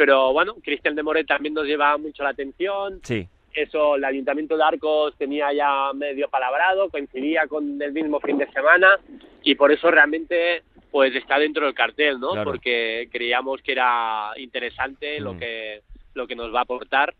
Pero 0.00 0.32
bueno, 0.32 0.54
Cristian 0.64 0.94
de 0.94 1.02
Moret 1.02 1.26
también 1.26 1.52
nos 1.52 1.66
lleva 1.66 1.98
mucho 1.98 2.22
la 2.22 2.30
atención. 2.30 3.00
Sí. 3.02 3.28
Eso, 3.52 3.96
el 3.96 4.04
Ayuntamiento 4.06 4.56
de 4.56 4.64
Arcos 4.64 5.14
tenía 5.18 5.52
ya 5.52 5.92
medio 5.92 6.26
palabrado, 6.30 6.88
coincidía 6.88 7.46
con 7.46 7.82
el 7.82 7.92
mismo 7.92 8.18
fin 8.18 8.38
de 8.38 8.50
semana 8.50 8.98
y 9.42 9.56
por 9.56 9.70
eso 9.70 9.90
realmente 9.90 10.62
pues 10.90 11.14
está 11.14 11.38
dentro 11.38 11.66
del 11.66 11.74
cartel, 11.74 12.18
¿no? 12.18 12.30
Claro. 12.30 12.50
Porque 12.50 13.10
creíamos 13.12 13.60
que 13.60 13.72
era 13.72 14.30
interesante 14.38 15.20
lo 15.20 15.34
Mm. 15.34 15.38
que 15.38 15.80
lo 16.14 16.26
que 16.26 16.34
nos 16.34 16.50
va 16.54 16.60
a 16.60 16.62
aportar, 16.62 17.14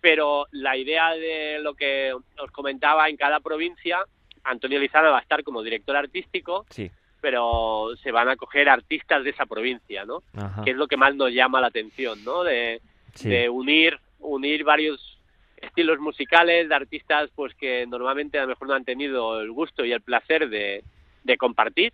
pero 0.00 0.46
la 0.52 0.74
idea 0.78 1.10
de 1.10 1.58
lo 1.60 1.74
que 1.74 2.14
os 2.14 2.50
comentaba 2.50 3.10
en 3.10 3.18
cada 3.18 3.40
provincia, 3.40 3.98
Antonio 4.42 4.78
Lizana 4.78 5.10
va 5.10 5.18
a 5.18 5.22
estar 5.22 5.44
como 5.44 5.62
director 5.62 5.96
artístico, 5.96 6.64
Sí. 6.70 6.90
Pero 7.22 7.88
se 8.02 8.12
van 8.12 8.28
a 8.28 8.36
coger 8.36 8.68
artistas 8.68 9.24
de 9.24 9.30
esa 9.30 9.46
provincia, 9.46 10.04
¿no? 10.04 10.22
Ajá. 10.36 10.62
Que 10.64 10.72
es 10.72 10.76
lo 10.76 10.86
que 10.88 10.98
más 10.98 11.14
nos 11.14 11.32
llama 11.32 11.60
la 11.62 11.68
atención, 11.68 12.22
¿no? 12.24 12.42
De, 12.44 12.82
Sí. 13.14 13.28
de 13.28 13.48
unir 13.48 13.98
unir 14.20 14.64
varios 14.64 15.18
estilos 15.58 15.98
musicales 15.98 16.68
de 16.68 16.74
artistas 16.74 17.28
pues 17.34 17.54
que 17.54 17.86
normalmente 17.86 18.38
a 18.38 18.42
lo 18.42 18.48
mejor 18.48 18.68
no 18.68 18.74
han 18.74 18.84
tenido 18.86 19.40
el 19.40 19.50
gusto 19.52 19.84
y 19.84 19.92
el 19.92 20.00
placer 20.00 20.48
de, 20.48 20.82
de 21.22 21.36
compartir 21.36 21.92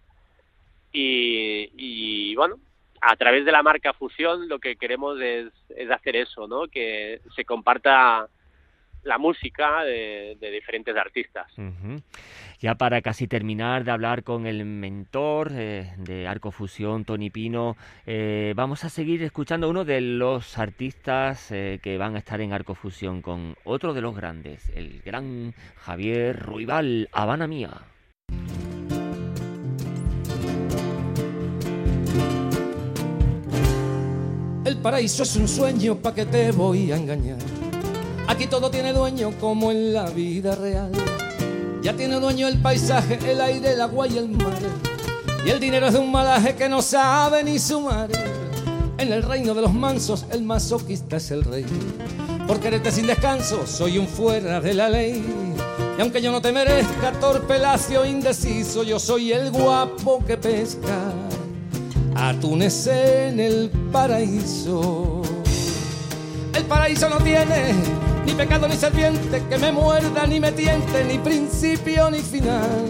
y, 0.93 1.71
y, 1.77 2.35
bueno 2.37 2.57
a 3.01 3.17
través 3.17 3.45
de 3.45 3.51
la 3.53 3.63
marca 3.63 3.93
Fusión 3.95 4.49
lo 4.49 4.59
que 4.59 4.77
queremos 4.77 5.21
es, 5.21 5.49
es 5.77 5.91
hacer 5.91 6.17
eso 6.17 6.47
no 6.47 6.69
que 6.69 7.21
se 7.35 7.45
comparta 7.45 8.29
la 9.03 9.19
música 9.19 9.83
de, 9.85 10.37
de 10.39 10.51
diferentes 10.51 10.97
artistas 10.97 11.51
Ujú. 11.59 12.01
Ya 12.61 12.75
para 12.75 13.03
casi 13.03 13.29
terminar 13.29 13.85
de 13.85 13.93
hablar 13.93 14.25
con 14.25 14.45
el 14.45 14.65
mentor 14.65 15.53
eh, 15.53 15.93
de 15.97 16.27
Arcofusión, 16.27 17.05
Tony 17.05 17.31
Pino, 17.31 17.77
eh, 18.05 18.53
vamos 18.57 18.83
a 18.83 18.89
seguir 18.89 19.23
escuchando 19.23 19.71
uno 19.71 19.85
de 19.85 20.01
los 20.01 20.59
artistas 20.59 21.53
eh, 21.53 21.79
que 21.81 21.99
van 21.99 22.17
a 22.17 22.19
estar 22.19 22.41
en 22.41 22.53
Arcofusión 22.53 23.23
con 23.23 23.55
otro 23.63 23.95
de 23.95 24.01
los 24.01 24.17
grandes, 24.17 24.73
el 24.75 25.01
gran 25.03 25.55
Javier 25.77 26.37
Ruibal, 26.37 27.09
Habana 27.13 27.47
Mía. 27.47 27.71
El 34.65 34.79
paraíso 34.79 35.23
es 35.23 35.37
un 35.37 35.47
sueño, 35.47 35.99
¿pa' 35.99 36.13
que 36.13 36.27
te 36.27 36.51
voy 36.51 36.91
a 36.91 36.97
engañar? 36.97 37.39
Aquí 38.27 38.49
todo 38.49 38.69
tiene 38.69 38.93
dueño 38.93 39.31
como 39.39 39.71
en 39.71 39.95
la 39.95 40.11
vida 40.11 40.57
real. 40.57 40.91
Ya 41.89 41.97
tiene 41.97 42.21
dueño 42.21 42.49
el 42.49 42.59
paisaje, 42.59 43.19
el 43.27 43.41
aire, 43.41 43.73
el 43.73 43.81
agua 43.81 44.07
y 44.07 44.19
el 44.19 44.29
mar. 44.29 44.59
Y 45.43 45.49
el 45.49 45.59
dinero 45.59 45.87
es 45.87 45.95
de 45.95 45.99
un 45.99 46.13
malaje 46.13 46.55
que 46.55 46.69
no 46.69 46.83
sabe 46.83 47.43
ni 47.43 47.59
sumar. 47.59 48.11
En 48.99 49.11
el 49.11 49.23
reino 49.23 49.55
de 49.55 49.63
los 49.63 49.73
mansos, 49.73 50.27
el 50.31 50.43
masoquista 50.43 51.17
es 51.17 51.31
el 51.31 51.45
rey. 51.45 51.65
Por 52.47 52.61
quererte 52.61 52.93
sin 52.93 53.07
descanso, 53.07 53.67
soy 53.67 53.97
un 53.97 54.07
fuera 54.07 54.61
de 54.61 54.75
la 54.75 54.91
ley. 54.91 55.25
Y 55.97 56.03
aunque 56.03 56.21
yo 56.21 56.31
no 56.31 56.43
te 56.43 56.53
merezca, 56.53 57.13
torpe, 57.19 57.59
lacio, 57.59 58.05
indeciso, 58.05 58.83
yo 58.83 58.99
soy 58.99 59.33
el 59.33 59.51
guapo 59.51 60.23
que 60.27 60.37
pesca 60.37 61.11
atunes 62.15 62.87
en 62.87 63.41
el 63.41 63.71
paraíso. 63.91 65.23
El 66.55 66.65
paraíso 66.67 67.09
no 67.09 67.17
tiene 67.17 67.73
ni 68.29 68.35
pecado 68.35 68.69
ni 68.69 68.77
serpiente 68.77 69.43
que 69.49 69.57
me 69.57 69.73
muerda 69.73 70.27
ni 70.27 70.39
me 70.39 70.53
tiente, 70.53 71.03
ni 71.03 71.17
principio 71.19 72.11
ni 72.11 72.19
final. 72.19 72.87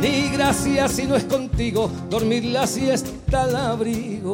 Ni 0.00 0.30
gracia 0.30 0.88
si 0.88 1.04
no 1.04 1.14
es 1.14 1.22
contigo, 1.24 1.88
dormir 2.10 2.44
la 2.44 2.66
siesta 2.66 3.44
al 3.44 3.54
abrigo 3.54 4.32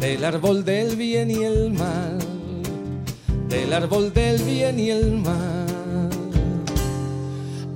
del 0.00 0.24
árbol 0.24 0.64
del 0.64 0.96
bien 0.96 1.30
y 1.30 1.44
el 1.44 1.70
mal, 1.70 2.18
del 3.46 3.74
árbol 3.74 4.10
del 4.14 4.42
bien 4.42 4.80
y 4.80 4.90
el 4.90 5.18
mal. 5.18 6.08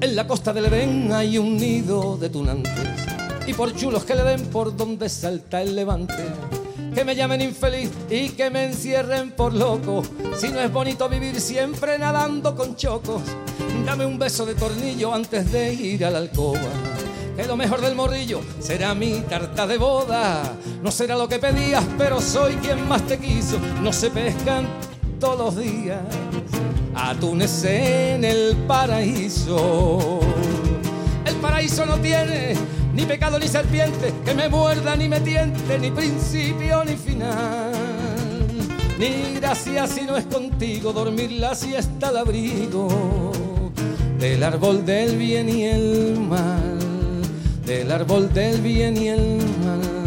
En 0.01 0.17
la 0.17 0.27
costa 0.27 0.55
del 0.55 0.65
Edén 0.65 1.13
hay 1.13 1.37
un 1.37 1.59
nido 1.59 2.17
de 2.17 2.31
tunantes 2.31 3.07
y 3.47 3.53
por 3.53 3.75
chulos 3.77 4.05
que 4.05 4.15
le 4.15 4.23
den 4.23 4.47
por 4.47 4.75
donde 4.75 5.11
salta 5.11 5.61
el 5.61 5.77
levante. 5.77 6.25
Que 6.97 7.05
me 7.05 7.15
llamen 7.15 7.43
infeliz 7.43 7.91
y 8.09 8.31
que 8.31 8.49
me 8.49 8.65
encierren 8.65 9.31
por 9.33 9.53
loco. 9.53 10.03
Si 10.35 10.49
no 10.49 10.61
es 10.61 10.73
bonito 10.73 11.11
vivir 11.11 11.39
siempre 11.43 11.99
nadando 11.99 12.57
con 12.57 12.75
chocos, 12.75 13.21
dame 13.85 14.07
un 14.07 14.19
beso 14.19 14.47
de 14.47 14.55
tornillo 14.55 15.13
antes 15.13 15.53
de 15.53 15.75
ir 15.75 16.07
a 16.07 16.11
la 16.11 16.17
alcoba. 16.17 16.59
Que 17.37 17.45
lo 17.45 17.55
mejor 17.55 17.83
del 17.83 17.97
morrillo 17.97 18.41
será 18.61 18.95
mi 18.95 19.21
tarta 19.29 19.67
de 19.67 19.77
boda. 19.77 20.57
No 20.83 20.91
será 20.91 21.19
lo 21.19 21.29
que 21.29 21.39
pedías, 21.39 21.85
pero 21.99 22.19
soy 22.19 22.55
quien 22.55 22.89
más 22.89 23.03
te 23.03 23.19
quiso. 23.19 23.59
No 23.83 23.93
se 23.93 24.09
pescan 24.09 24.67
todos 25.21 25.55
los 25.55 25.57
días 25.63 26.01
atunes 26.95 27.63
en 27.65 28.25
el 28.25 28.57
paraíso. 28.67 30.21
El 31.27 31.35
paraíso 31.43 31.85
no 31.85 31.99
tiene 31.99 32.55
ni 32.97 33.05
pecado 33.05 33.39
ni 33.39 33.47
serpiente 33.47 34.15
que 34.25 34.33
me 34.33 34.49
muerda 34.49 34.97
ni 34.97 35.07
me 35.07 35.21
tiente, 35.21 35.79
ni 35.79 35.91
principio 35.91 36.83
ni 36.83 36.97
final. 36.97 37.71
Ni 38.99 39.35
gracia 39.39 39.87
si 39.87 40.03
no 40.03 40.17
es 40.17 40.25
contigo 40.25 40.95
dormir 40.95 41.31
la 41.33 41.55
siesta 41.55 42.09
al 42.09 42.17
abrigo 42.17 43.33
del 44.19 44.43
árbol 44.43 44.87
del 44.87 45.19
bien 45.19 45.51
y 45.51 45.65
el 45.65 46.19
mal, 46.19 46.79
del 47.67 47.93
árbol 47.93 48.33
del 48.33 48.63
bien 48.63 48.97
y 48.97 49.09
el 49.09 49.37
mal. 49.63 50.06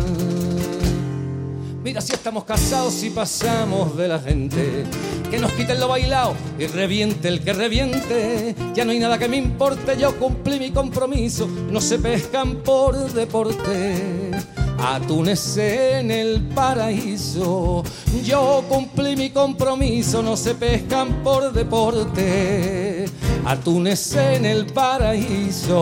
Mira 1.83 2.01
si 2.01 2.11
estamos 2.13 2.43
casados 2.43 3.01
y 3.03 3.09
pasamos 3.09 3.95
de 3.95 4.07
la 4.09 4.19
gente. 4.19 4.83
Que 5.31 5.39
nos 5.39 5.53
quiten 5.53 5.79
lo 5.79 5.87
bailado 5.87 6.33
y 6.57 6.67
reviente 6.67 7.29
el 7.29 7.41
que 7.41 7.53
reviente. 7.53 8.53
Ya 8.73 8.83
no 8.83 8.91
hay 8.91 8.99
nada 8.99 9.17
que 9.17 9.29
me 9.29 9.37
importe, 9.37 9.97
yo 9.97 10.19
cumplí 10.19 10.59
mi 10.59 10.71
compromiso. 10.71 11.47
No 11.47 11.79
se 11.79 11.97
pescan 11.99 12.57
por 12.57 12.97
deporte. 13.13 14.31
Atunes 14.77 15.57
en 15.57 16.11
el 16.11 16.41
paraíso. 16.53 17.83
Yo 18.23 18.63
cumplí 18.67 19.15
mi 19.15 19.29
compromiso, 19.29 20.21
no 20.21 20.35
se 20.35 20.55
pescan 20.55 21.23
por 21.23 21.53
deporte. 21.53 23.05
Atunes 23.45 24.15
en 24.15 24.45
el 24.45 24.65
paraíso. 24.65 25.79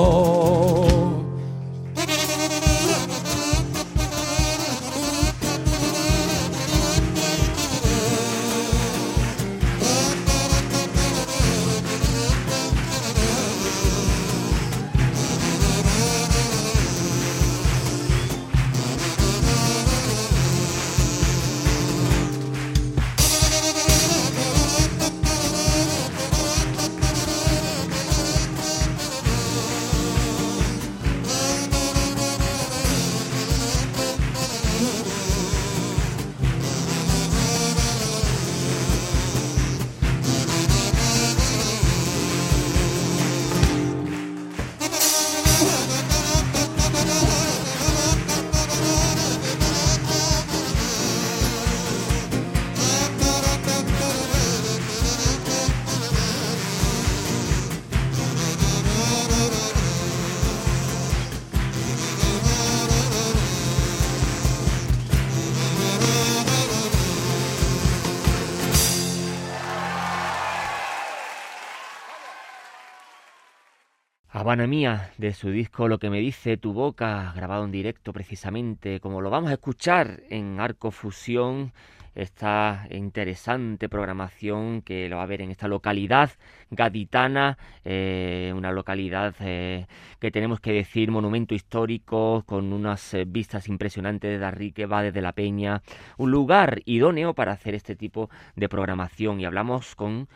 Habana 74.47 74.65
Mía, 74.65 75.11
de 75.17 75.33
su 75.33 75.49
disco 75.49 75.89
Lo 75.89 75.99
que 75.99 76.09
me 76.09 76.21
dice 76.21 76.55
tu 76.55 76.71
boca, 76.71 77.33
grabado 77.35 77.65
en 77.65 77.71
directo 77.73 78.13
precisamente, 78.13 79.01
como 79.01 79.19
lo 79.19 79.29
vamos 79.29 79.49
a 79.49 79.53
escuchar 79.55 80.21
en 80.29 80.61
Arco 80.61 80.91
Fusión 80.91 81.73
esta 82.15 82.87
interesante 82.89 83.89
programación 83.89 84.83
que 84.83 85.09
lo 85.09 85.17
va 85.17 85.23
a 85.23 85.25
ver 85.25 85.41
en 85.41 85.51
esta 85.51 85.67
localidad 85.67 86.31
gaditana, 86.71 87.57
eh, 87.83 88.53
una 88.55 88.71
localidad 88.71 89.35
eh, 89.41 89.85
que 90.19 90.31
tenemos 90.31 90.59
que 90.59 90.73
decir 90.73 91.11
monumento 91.11 91.55
histórico 91.55 92.43
con 92.45 92.73
unas 92.73 93.13
eh, 93.13 93.25
vistas 93.27 93.67
impresionantes 93.67 94.29
de 94.31 94.37
Darri 94.37 94.71
que 94.71 94.85
va 94.85 95.03
desde 95.03 95.21
la 95.21 95.33
Peña, 95.33 95.81
un 96.17 96.31
lugar 96.31 96.81
idóneo 96.85 97.33
para 97.33 97.51
hacer 97.51 97.75
este 97.75 97.95
tipo 97.95 98.29
de 98.55 98.69
programación 98.69 99.39
y 99.39 99.45
hablamos 99.45 99.95
con 99.95 100.27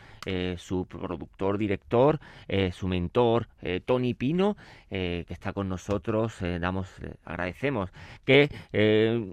su 0.56 0.86
productor, 0.86 1.58
director, 1.58 2.20
su 2.70 2.86
mentor, 2.86 3.48
Tony 3.86 4.14
Pino, 4.14 4.56
que 4.88 5.26
está 5.28 5.52
con 5.52 5.68
nosotros, 5.68 6.36
damos, 6.60 6.88
agradecemos 7.24 7.90
que 8.24 8.48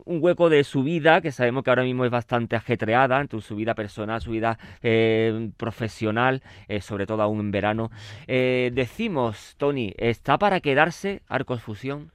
un 0.06 0.18
hueco 0.20 0.50
de 0.50 0.64
su 0.64 0.82
vida, 0.82 1.22
que 1.22 1.32
sabemos 1.32 1.64
que 1.64 1.70
ahora 1.70 1.84
mismo 1.84 2.06
es 2.06 2.12
bastante 2.12 2.56
ajetreada 2.56 3.22
en 3.22 3.42
su 3.42 3.56
vida 3.56 3.76
personal, 3.76 4.22
su 4.22 4.32
vida 4.32 4.58
eh, 4.82 5.52
profesional, 5.58 6.42
eh, 6.68 6.82
sobre 6.82 7.06
todo 7.06 7.22
aún 7.22 7.40
en 7.40 7.52
verano. 7.52 7.92
Eh, 8.28 8.72
decimos, 8.74 9.56
Tony, 9.58 9.94
¿está 9.98 10.38
para 10.40 10.60
quedarse 10.60 11.22
Arcos 11.28 11.62
Fusión? 11.62 12.12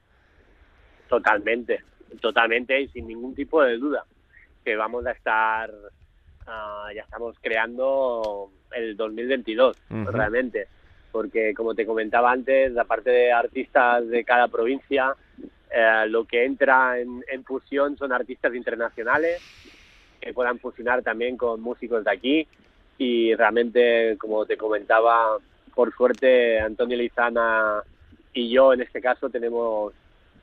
Totalmente, 1.09 1.85
totalmente 2.21 2.81
y 2.81 2.89
sin 2.89 3.07
ningún 3.07 3.35
tipo 3.35 3.63
de 3.63 3.77
duda 3.79 4.05
que 4.65 4.77
vamos 4.77 5.07
a 5.07 5.13
estar, 5.13 5.71
ah, 6.47 6.89
ya 6.95 7.03
estamos 7.03 7.37
creando 7.41 8.51
el 8.73 8.97
2022, 8.97 9.77
realmente 10.07 10.67
porque 11.15 11.55
como 11.55 11.77
te 11.77 11.87
comentaba 11.87 12.33
antes, 12.33 12.77
aparte 12.77 13.09
de 13.09 13.31
artistas 13.31 14.09
de 14.09 14.25
cada 14.25 14.49
provincia, 14.49 15.15
lo 16.09 16.25
que 16.25 16.45
entra 16.45 16.99
en, 16.99 17.45
fusión 17.45 17.97
son 17.97 18.13
artistas 18.13 18.53
internacionales 18.53 19.41
que 20.21 20.35
puedan 20.35 20.59
fusionar 20.59 21.05
también 21.05 21.37
con 21.37 21.61
músicos 21.61 22.03
de 22.03 22.11
aquí 22.11 22.49
y 22.99 23.33
realmente, 23.37 24.17
como 24.19 24.45
te 24.45 24.57
comentaba, 24.57 25.39
por 25.73 25.95
suerte 25.95 26.59
Antonio 26.59 26.97
Lizana 26.97 27.85
y 28.35 28.51
yo 28.51 28.73
en 28.73 28.83
este 28.83 29.01
caso 29.01 29.31
tenemos 29.31 29.95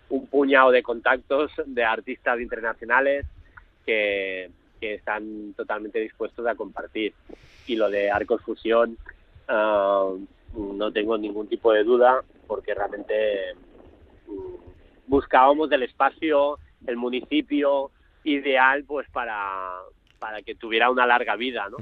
un 0.10 0.26
puñado 0.28 0.72
de 0.72 0.82
contactos 0.82 1.52
de 1.66 1.84
artistas 1.84 2.40
internacionales 2.40 3.26
que, 3.86 4.50
están 4.82 5.54
totalmente 5.54 6.00
dispuestos 6.00 6.48
a 6.48 6.56
compartir. 6.56 7.14
Y 7.68 7.76
lo 7.76 7.92
de 7.92 8.10
Arcos 8.10 8.42
Fusión 8.42 8.98
ah, 9.48 10.10
no 10.56 10.92
tengo 10.92 11.20
ningún 11.20 11.48
tipo 11.48 11.72
de 11.72 11.84
duda 11.84 12.24
porque 12.48 12.74
realmente 12.74 13.54
mm, 14.26 14.56
buscábamos 15.06 15.72
el 15.72 15.84
espacio, 15.84 16.58
el 16.88 16.98
municipio, 16.98 17.92
ideal 18.24 18.84
pues 18.86 19.08
para, 19.12 19.72
para 20.18 20.42
que 20.42 20.56
tuviera 20.56 20.90
una 20.90 21.06
larga 21.06 21.36
vida, 21.36 21.70
¿no? 21.70 21.78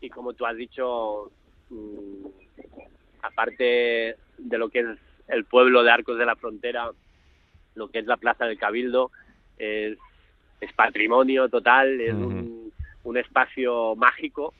Y 0.00 0.08
como 0.08 0.32
tú 0.32 0.46
has 0.46 0.56
dicho, 0.56 1.30
mm, 1.68 2.26
aparte 3.20 4.16
de 4.38 4.58
lo 4.58 4.70
que 4.70 4.80
es 4.80 4.86
el 5.28 5.44
pueblo 5.44 5.82
de 5.82 5.90
Arcos 5.90 6.18
de 6.18 6.26
la 6.26 6.36
Frontera, 6.36 6.90
lo 7.74 7.88
que 7.88 8.00
es 8.00 8.06
la 8.06 8.16
Plaza 8.16 8.46
del 8.46 8.58
Cabildo, 8.58 9.10
es, 9.58 9.96
es 10.60 10.72
patrimonio 10.72 11.48
total, 11.48 12.00
es 12.00 12.14
un, 12.14 12.72
un, 13.04 13.16
espacio 13.16 13.94
mágico 13.96 14.54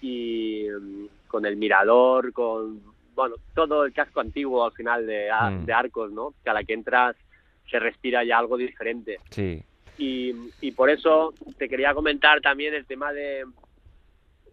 y 0.00 0.66
mm, 0.68 1.06
con 1.28 1.46
el 1.46 1.56
mirador, 1.56 2.32
con 2.32 2.80
bueno, 3.14 3.36
todo 3.54 3.84
el 3.84 3.92
casco 3.92 4.20
antiguo 4.20 4.64
al 4.64 4.72
final 4.72 5.06
de, 5.06 5.28
mm. 5.30 5.64
de 5.64 5.72
Arcos, 5.72 6.12
¿no? 6.12 6.34
Que 6.42 6.50
a 6.50 6.54
la 6.54 6.64
que 6.64 6.74
entras 6.74 7.16
se 7.70 7.78
respira 7.78 8.24
ya 8.24 8.38
algo 8.38 8.56
diferente. 8.56 9.18
Sí. 9.30 9.62
Y, 9.98 10.32
y 10.60 10.72
por 10.72 10.90
eso 10.90 11.34
te 11.58 11.68
quería 11.68 11.92
comentar 11.92 12.40
también 12.40 12.72
el 12.72 12.86
tema 12.86 13.12
de, 13.12 13.44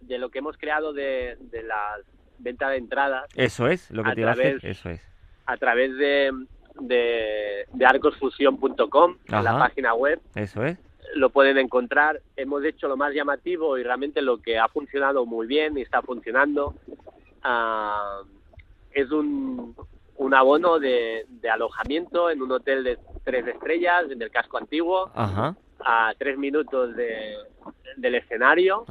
de 0.01 0.17
lo 0.17 0.29
que 0.29 0.39
hemos 0.39 0.57
creado 0.57 0.91
de, 0.91 1.37
de 1.39 1.63
la 1.63 1.97
venta 2.39 2.69
de 2.69 2.77
entradas. 2.77 3.25
Eso 3.35 3.67
es, 3.67 3.89
lo 3.91 4.03
que 4.03 4.15
te 4.15 4.21
través, 4.21 4.63
eso 4.63 4.89
es. 4.89 5.14
A 5.45 5.57
través 5.57 5.95
de, 5.97 6.31
de, 6.79 7.65
de 7.71 7.85
arcosfusión.com, 7.85 9.17
la 9.27 9.59
página 9.59 9.93
web. 9.93 10.19
Eso 10.35 10.63
es. 10.63 10.77
Lo 11.15 11.29
pueden 11.29 11.57
encontrar. 11.57 12.21
Hemos 12.35 12.63
hecho 12.63 12.87
lo 12.87 12.97
más 12.97 13.13
llamativo 13.13 13.77
y 13.77 13.83
realmente 13.83 14.21
lo 14.21 14.41
que 14.41 14.57
ha 14.57 14.67
funcionado 14.67 15.25
muy 15.25 15.47
bien 15.47 15.77
y 15.77 15.81
está 15.81 16.01
funcionando 16.01 16.73
uh, 17.45 18.25
es 18.91 19.11
un, 19.11 19.75
un 20.17 20.33
abono 20.33 20.79
de, 20.79 21.25
de, 21.29 21.49
alojamiento 21.49 22.29
en 22.29 22.41
un 22.41 22.51
hotel 22.51 22.83
de 22.83 22.97
tres 23.23 23.45
estrellas 23.47 24.05
en 24.09 24.21
el 24.21 24.31
casco 24.31 24.57
antiguo, 24.57 25.11
a 25.15 26.13
tres 26.17 26.37
minutos 26.37 26.95
de, 26.95 27.35
del 27.97 28.15
escenario, 28.15 28.85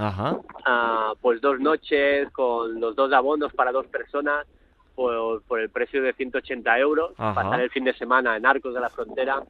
pues 1.21 1.41
dos 1.41 1.59
noches 1.61 2.31
con 2.31 2.81
los 2.81 2.95
dos 2.95 3.13
abonos 3.13 3.53
para 3.55 3.73
dos 3.73 3.87
personas 3.87 4.47
por, 4.95 5.43
por 5.43 5.61
el 5.61 5.71
precio 5.71 6.03
de 6.03 6.13
180 6.13 6.79
euros, 6.79 7.13
pasar 7.17 7.61
el 7.61 7.71
fin 7.71 7.85
de 7.85 7.95
semana 7.95 8.37
en 8.37 8.47
Arcos 8.47 8.75
de 8.75 8.81
la 8.81 8.91
Frontera. 8.91 9.43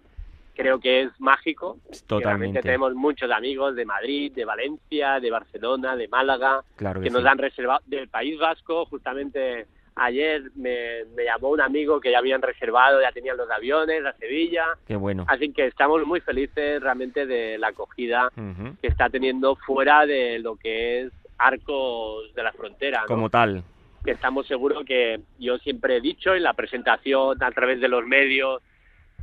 Creo 0.55 0.79
que 0.79 1.03
es 1.03 1.21
mágico. 1.21 1.79
Totalmente. 2.07 2.61
tenemos 2.61 2.95
muchos 2.95 3.31
amigos 3.31 3.75
de 3.75 3.85
Madrid, 3.85 4.33
de 4.33 4.45
Valencia, 4.45 5.19
de 5.19 5.31
Barcelona, 5.31 5.97
de 5.97 6.07
Málaga, 6.07 6.63
que, 6.77 7.11
nos 7.11 7.25
han 7.27 7.39
reservado 7.39 7.81
del 7.87 8.09
País 8.09 8.39
Vasco, 8.39 8.87
justamente 8.87 9.67
Ayer 9.97 10.51
me, 10.57 11.05
llamó 11.25 11.51
un 11.51 11.61
amigo 11.61 12.01
que 12.01 12.11
ya 12.11 12.19
habían 12.19 12.43
reservado, 12.43 13.01
ya 13.01 13.13
tenían 13.13 13.37
los 13.37 13.49
aviones 13.49 14.05
a 14.05 14.13
Sevilla. 14.15 14.65
Qué 14.87 14.97
bueno. 14.97 15.25
Así 15.29 15.53
que 15.53 15.67
estamos 15.67 16.05
muy 16.05 16.21
felices 16.21 16.83
realmente 16.83 17.27
de 17.27 17.59
la 17.59 17.69
acogida 17.69 18.31
que 18.35 18.89
está 18.89 19.09
teniendo 19.09 19.55
fuera 19.55 20.05
de 20.05 20.41
lo 20.41 20.57
que 20.57 21.03
es 21.03 21.13
Arcos 21.39 22.35
de 22.35 22.43
la 22.43 22.53
Frontera. 22.53 23.05
Como 23.07 23.31
tal. 23.31 23.63
Que 24.05 24.13
estamos 24.13 24.47
seguros 24.47 24.85
que 24.85 25.21
yo 25.39 25.59
siempre 25.59 25.97
he 25.97 26.01
dicho 26.01 26.35
en 26.35 26.43
la 26.43 26.55
presentación 26.55 27.43
a 27.43 27.51
través 27.53 27.81
de 27.81 27.89
los 27.89 28.07
medios, 28.07 28.63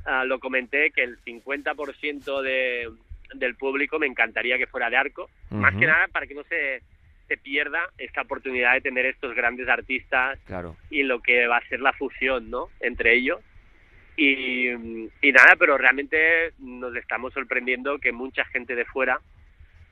ah, 0.06 0.26
lo 0.26 0.40
comenté, 0.40 0.92
que 0.92 1.04
el 1.04 1.20
50% 1.24 2.42
de, 2.42 2.90
del 3.36 3.56
público 3.56 4.00
me 4.00 4.08
encantaría 4.08 4.58
que 4.58 4.68
fuera 4.68 4.90
de 4.90 4.98
Arco. 4.98 5.30
Más 5.52 5.76
que 5.76 5.86
nada 5.86 6.08
para 6.08 6.26
que 6.26 6.34
no 6.34 6.44
se 6.44 6.82
se 7.32 7.38
pierda 7.38 7.90
esta 7.98 8.24
oportunidad 8.24 8.74
de 8.74 8.82
tener 8.82 9.06
estos 9.06 9.34
grandes 9.34 9.70
artistas 9.70 10.38
claro. 10.44 10.76
y 10.90 11.04
lo 11.04 11.22
que 11.22 11.48
va 11.48 11.58
a 11.58 11.68
ser 11.70 11.80
la 11.80 11.94
fusión 11.94 12.50
¿no? 12.50 12.68
entre 12.82 13.16
ellos. 13.16 13.40
Y, 14.18 14.68
nada, 15.24 15.56
pero 15.58 15.78
realmente 15.78 16.52
nos 16.60 16.94
estamos 16.98 17.34
sorprendiendo 17.34 18.00
que 18.00 18.12
mucha 18.12 18.44
gente 18.46 18.76
de 18.76 18.84
fuera 18.84 19.22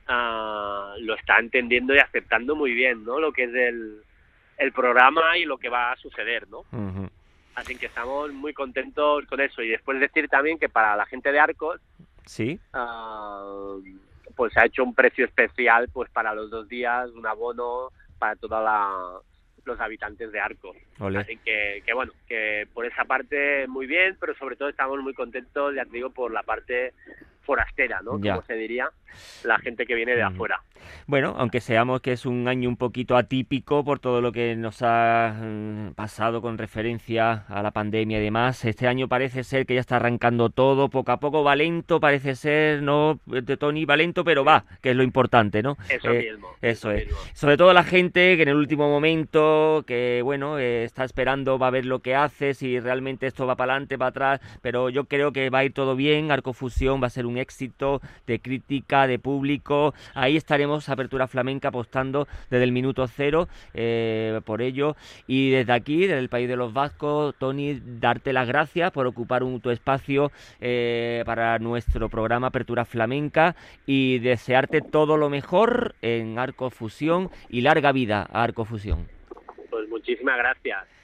ah, 0.06 0.94
lo 0.98 1.14
está 1.14 1.38
entendiendo 1.38 1.94
y 1.94 1.98
aceptando 1.98 2.54
muy 2.54 2.74
bien 2.74 3.04
¿no? 3.04 3.18
lo 3.18 3.32
que 3.32 3.44
es 3.44 3.54
el, 3.54 4.02
el 4.60 4.72
programa 4.72 5.38
y 5.38 5.44
lo 5.44 5.58
que 5.58 5.68
va 5.68 5.90
a 5.90 5.96
suceder. 5.96 6.46
¿no? 6.48 6.64
Así 7.54 7.76
que 7.76 7.86
estamos 7.86 8.32
muy 8.32 8.52
contentos 8.52 9.24
con 9.26 9.40
eso. 9.40 9.62
Y 9.62 9.68
después 9.70 9.98
decir 9.98 10.28
también 10.28 10.58
que 10.58 10.68
para 10.68 10.94
la 10.94 11.06
gente 11.06 11.32
de 11.32 11.40
Arcos, 11.40 11.80
sí. 12.26 12.60
Uh, 12.74 13.82
pues 14.36 14.52
se 14.52 14.60
ha 14.60 14.66
hecho 14.66 14.84
un 14.84 14.94
precio 14.94 15.24
especial 15.24 15.88
pues 15.92 16.10
para 16.10 16.34
los 16.34 16.50
dos 16.50 16.68
días, 16.68 17.10
un 17.10 17.26
abono 17.26 17.88
para 18.18 18.36
todos 18.36 18.62
los 19.64 19.80
habitantes 19.80 20.30
de 20.30 20.40
Arco. 20.40 20.74
Así 20.98 21.38
que, 21.38 21.82
que, 21.84 21.94
bueno, 21.94 22.12
que 22.28 22.68
por 22.72 22.84
esa 22.84 23.04
parte 23.04 23.66
muy 23.66 23.86
bien, 23.86 24.16
pero 24.20 24.34
sobre 24.36 24.56
todo 24.56 24.68
estamos 24.68 25.00
muy 25.00 25.14
contentos, 25.14 25.74
ya 25.74 25.84
te 25.84 25.92
digo, 25.92 26.10
por 26.10 26.32
la 26.32 26.42
parte 26.42 26.92
forastera, 27.50 28.00
¿no? 28.04 28.12
Como 28.12 28.42
se 28.42 28.54
diría, 28.54 28.88
la 29.42 29.58
gente 29.58 29.84
que 29.84 29.96
viene 29.96 30.14
de 30.14 30.22
afuera. 30.22 30.62
Bueno, 31.06 31.34
aunque 31.36 31.60
seamos 31.60 32.00
que 32.00 32.12
es 32.12 32.24
un 32.24 32.46
año 32.46 32.68
un 32.68 32.76
poquito 32.76 33.16
atípico 33.16 33.84
por 33.84 33.98
todo 33.98 34.20
lo 34.20 34.30
que 34.30 34.54
nos 34.54 34.82
ha 34.82 35.34
mm, 35.36 35.94
pasado 35.94 36.40
con 36.40 36.58
referencia 36.58 37.44
a 37.48 37.60
la 37.62 37.72
pandemia 37.72 38.18
y 38.18 38.22
demás, 38.22 38.64
este 38.64 38.86
año 38.86 39.08
parece 39.08 39.42
ser 39.42 39.66
que 39.66 39.74
ya 39.74 39.80
está 39.80 39.96
arrancando 39.96 40.50
todo, 40.50 40.88
poco 40.90 41.10
a 41.10 41.18
poco 41.18 41.42
va 41.42 41.56
lento, 41.56 41.98
parece 41.98 42.36
ser, 42.36 42.82
¿no? 42.82 43.18
De 43.26 43.56
Tony 43.56 43.84
va 43.84 43.96
lento, 43.96 44.22
pero 44.22 44.44
va, 44.44 44.64
que 44.80 44.90
es 44.90 44.96
lo 44.96 45.02
importante, 45.02 45.60
¿no? 45.60 45.76
Eso 45.88 46.12
eh, 46.12 46.30
mismo. 46.30 46.48
Eso, 46.62 46.92
es. 46.92 47.08
Sobre 47.34 47.56
todo 47.56 47.72
la 47.72 47.82
gente 47.82 48.36
que 48.36 48.42
en 48.42 48.48
el 48.48 48.56
último 48.56 48.88
momento, 48.88 49.82
que 49.88 50.20
bueno, 50.22 50.58
eh, 50.58 50.84
está 50.84 51.04
esperando, 51.04 51.58
va 51.58 51.66
a 51.66 51.70
ver 51.70 51.84
lo 51.84 51.98
que 51.98 52.14
hace, 52.14 52.54
si 52.54 52.78
realmente 52.78 53.26
esto 53.26 53.44
va 53.44 53.56
para 53.56 53.72
adelante, 53.72 53.98
para 53.98 54.10
atrás, 54.10 54.40
pero 54.62 54.88
yo 54.88 55.06
creo 55.06 55.32
que 55.32 55.50
va 55.50 55.58
a 55.58 55.64
ir 55.64 55.72
todo 55.72 55.96
bien, 55.96 56.30
Arcofusión 56.30 57.02
va 57.02 57.08
a 57.08 57.10
ser 57.10 57.26
un 57.26 57.39
éxito 57.40 58.00
de 58.26 58.40
crítica, 58.40 59.06
de 59.06 59.18
público. 59.18 59.94
Ahí 60.14 60.36
estaremos, 60.36 60.88
Apertura 60.88 61.26
Flamenca, 61.26 61.68
apostando 61.68 62.28
desde 62.50 62.64
el 62.64 62.72
minuto 62.72 63.06
cero 63.06 63.48
eh, 63.74 64.40
por 64.44 64.62
ello. 64.62 64.96
Y 65.26 65.50
desde 65.50 65.72
aquí, 65.72 66.06
desde 66.06 66.18
el 66.18 66.28
País 66.28 66.48
de 66.48 66.56
los 66.56 66.72
Vascos, 66.72 67.34
Tony, 67.38 67.80
darte 67.84 68.32
las 68.32 68.46
gracias 68.46 68.90
por 68.92 69.06
ocupar 69.06 69.42
un, 69.42 69.60
tu 69.60 69.70
espacio 69.70 70.30
eh, 70.60 71.22
para 71.26 71.58
nuestro 71.58 72.08
programa 72.08 72.48
Apertura 72.48 72.84
Flamenca 72.84 73.56
y 73.86 74.18
desearte 74.20 74.80
todo 74.80 75.16
lo 75.16 75.30
mejor 75.30 75.94
en 76.02 76.38
Arco 76.38 76.70
Fusión 76.70 77.30
y 77.48 77.62
larga 77.62 77.92
vida 77.92 78.26
a 78.30 78.42
Arco 78.42 78.64
Fusión. 78.64 79.08
Pues 79.70 79.88
muchísimas 79.88 80.36
gracias. 80.38 80.99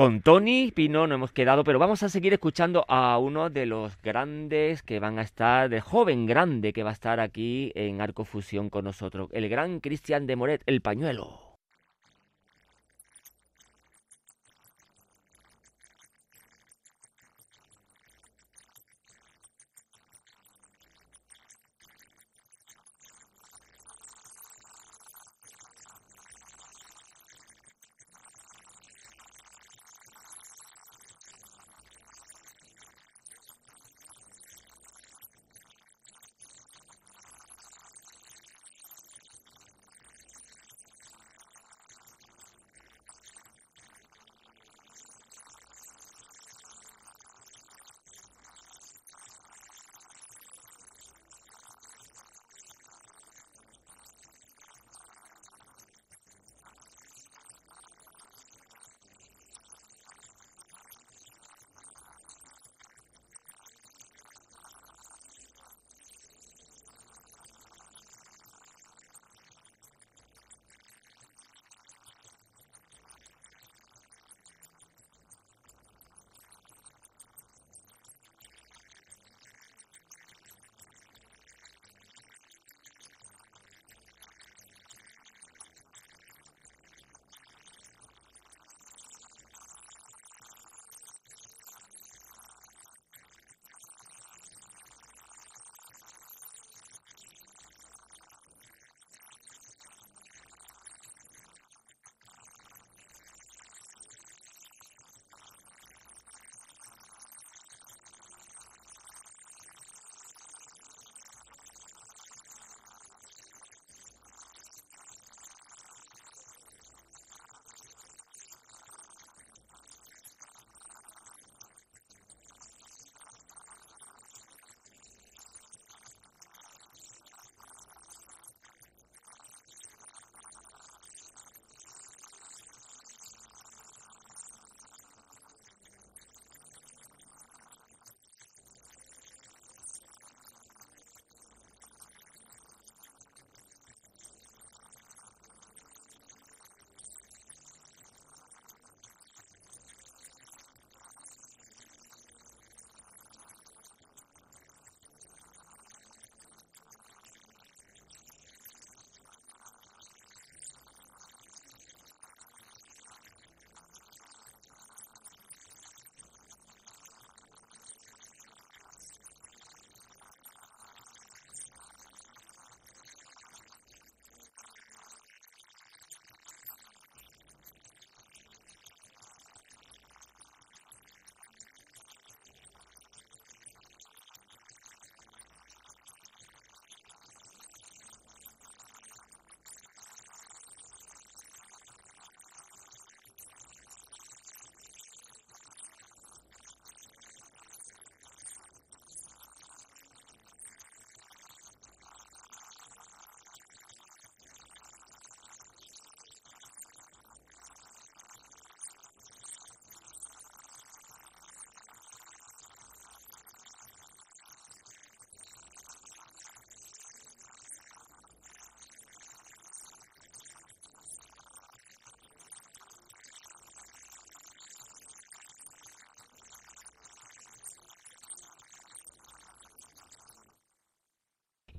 Con 0.00 0.22
Tony 0.22 0.72
Pino 0.74 1.06
no 1.06 1.16
hemos 1.16 1.30
quedado, 1.30 1.62
pero 1.62 1.78
vamos 1.78 2.02
a 2.02 2.08
seguir 2.08 2.32
escuchando 2.32 2.86
a 2.88 3.18
uno 3.18 3.50
de 3.50 3.66
los 3.66 4.00
grandes 4.00 4.82
que 4.82 4.98
van 4.98 5.18
a 5.18 5.22
estar, 5.22 5.68
de 5.68 5.82
joven 5.82 6.24
grande 6.24 6.72
que 6.72 6.82
va 6.82 6.88
a 6.88 6.94
estar 6.94 7.20
aquí 7.20 7.70
en 7.74 8.00
Arcofusión 8.00 8.70
con 8.70 8.86
nosotros, 8.86 9.28
el 9.32 9.50
gran 9.50 9.78
Cristian 9.80 10.26
de 10.26 10.36
Moret, 10.36 10.62
el 10.64 10.80
pañuelo. 10.80 11.49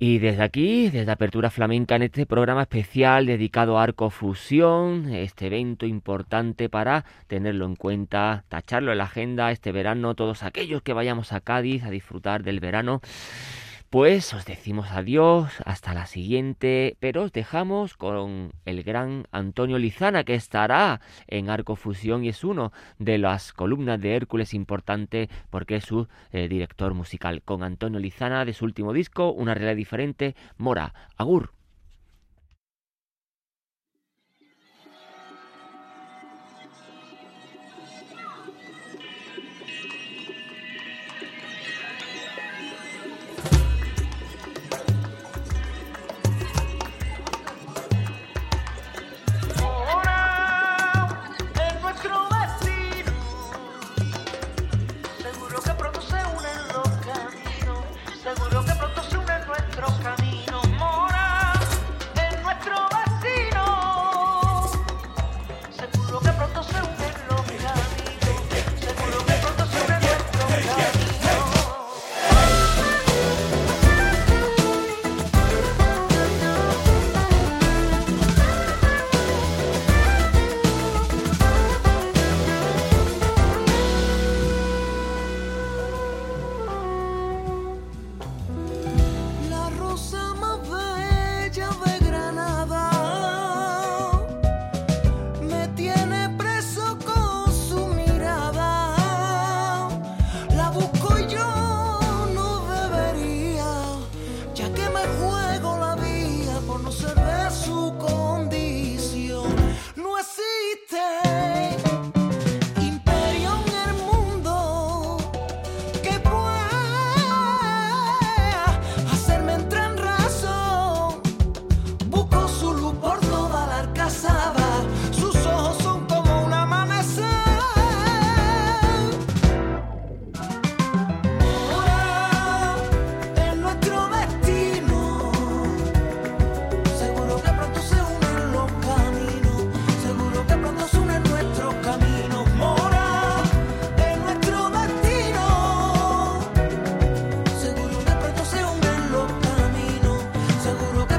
Y 0.04 0.18
desde 0.18 0.42
aquí, 0.42 0.90
desde 0.90 1.12
Apertura 1.12 1.52
Flamenca, 1.52 1.96
en 1.96 2.02
este 2.02 2.26
programa 2.26 2.64
especial 2.64 3.28
dedicado 3.28 3.78
a 3.78 3.84
Arco 3.84 4.10
Fusión, 4.10 5.14
este 5.14 5.46
evento 5.46 5.86
importante 5.86 6.70
para 6.70 7.06
tenerlo 7.28 7.68
en 7.68 7.76
cuenta, 7.76 8.44
tacharlo 8.50 8.92
en 8.94 8.98
la 8.98 9.04
agenda 9.04 9.52
este 9.52 9.72
verano, 9.72 10.16
todos 10.16 10.42
aquellos 10.42 10.82
que 10.82 10.94
vayamos 10.94 11.34
a 11.34 11.42
Cádiz 11.42 11.84
a 11.84 11.92
disfrutar 11.92 12.42
del 12.42 12.60
verano. 12.60 13.00
Pues 13.92 14.34
os 14.34 14.46
decimos 14.46 14.88
adiós, 14.92 15.52
hasta 15.66 15.94
la 15.94 16.06
siguiente, 16.06 16.96
pero 17.02 17.24
os 17.24 17.34
dejamos 17.34 17.98
con 17.98 18.54
el 18.64 18.84
gran 18.84 19.28
Antonio 19.34 19.78
Lizana 19.78 20.24
que 20.24 20.34
estará 20.34 21.02
en 21.28 21.50
Arcofusión 21.50 22.24
y 22.24 22.30
es 22.30 22.46
uno 22.46 22.72
de 23.00 23.18
las 23.18 23.52
columnas 23.52 24.00
de 24.00 24.16
Hércules 24.16 24.54
importante 24.54 25.30
porque 25.50 25.76
es 25.76 25.84
su 25.84 26.08
eh, 26.32 26.48
director 26.48 26.94
musical. 26.94 27.42
Con 27.44 27.64
Antonio 27.64 28.00
Lizana 28.00 28.46
de 28.46 28.54
su 28.54 28.64
último 28.64 28.94
disco, 28.94 29.34
Una 29.34 29.56
realidad 29.56 29.76
diferente, 29.76 30.38
Mora, 30.58 30.94
Agur. 31.18 31.61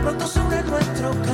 pronto 0.02 0.26
sobre 0.26 0.62
nuestro 0.64 1.10
camino. 1.10 1.31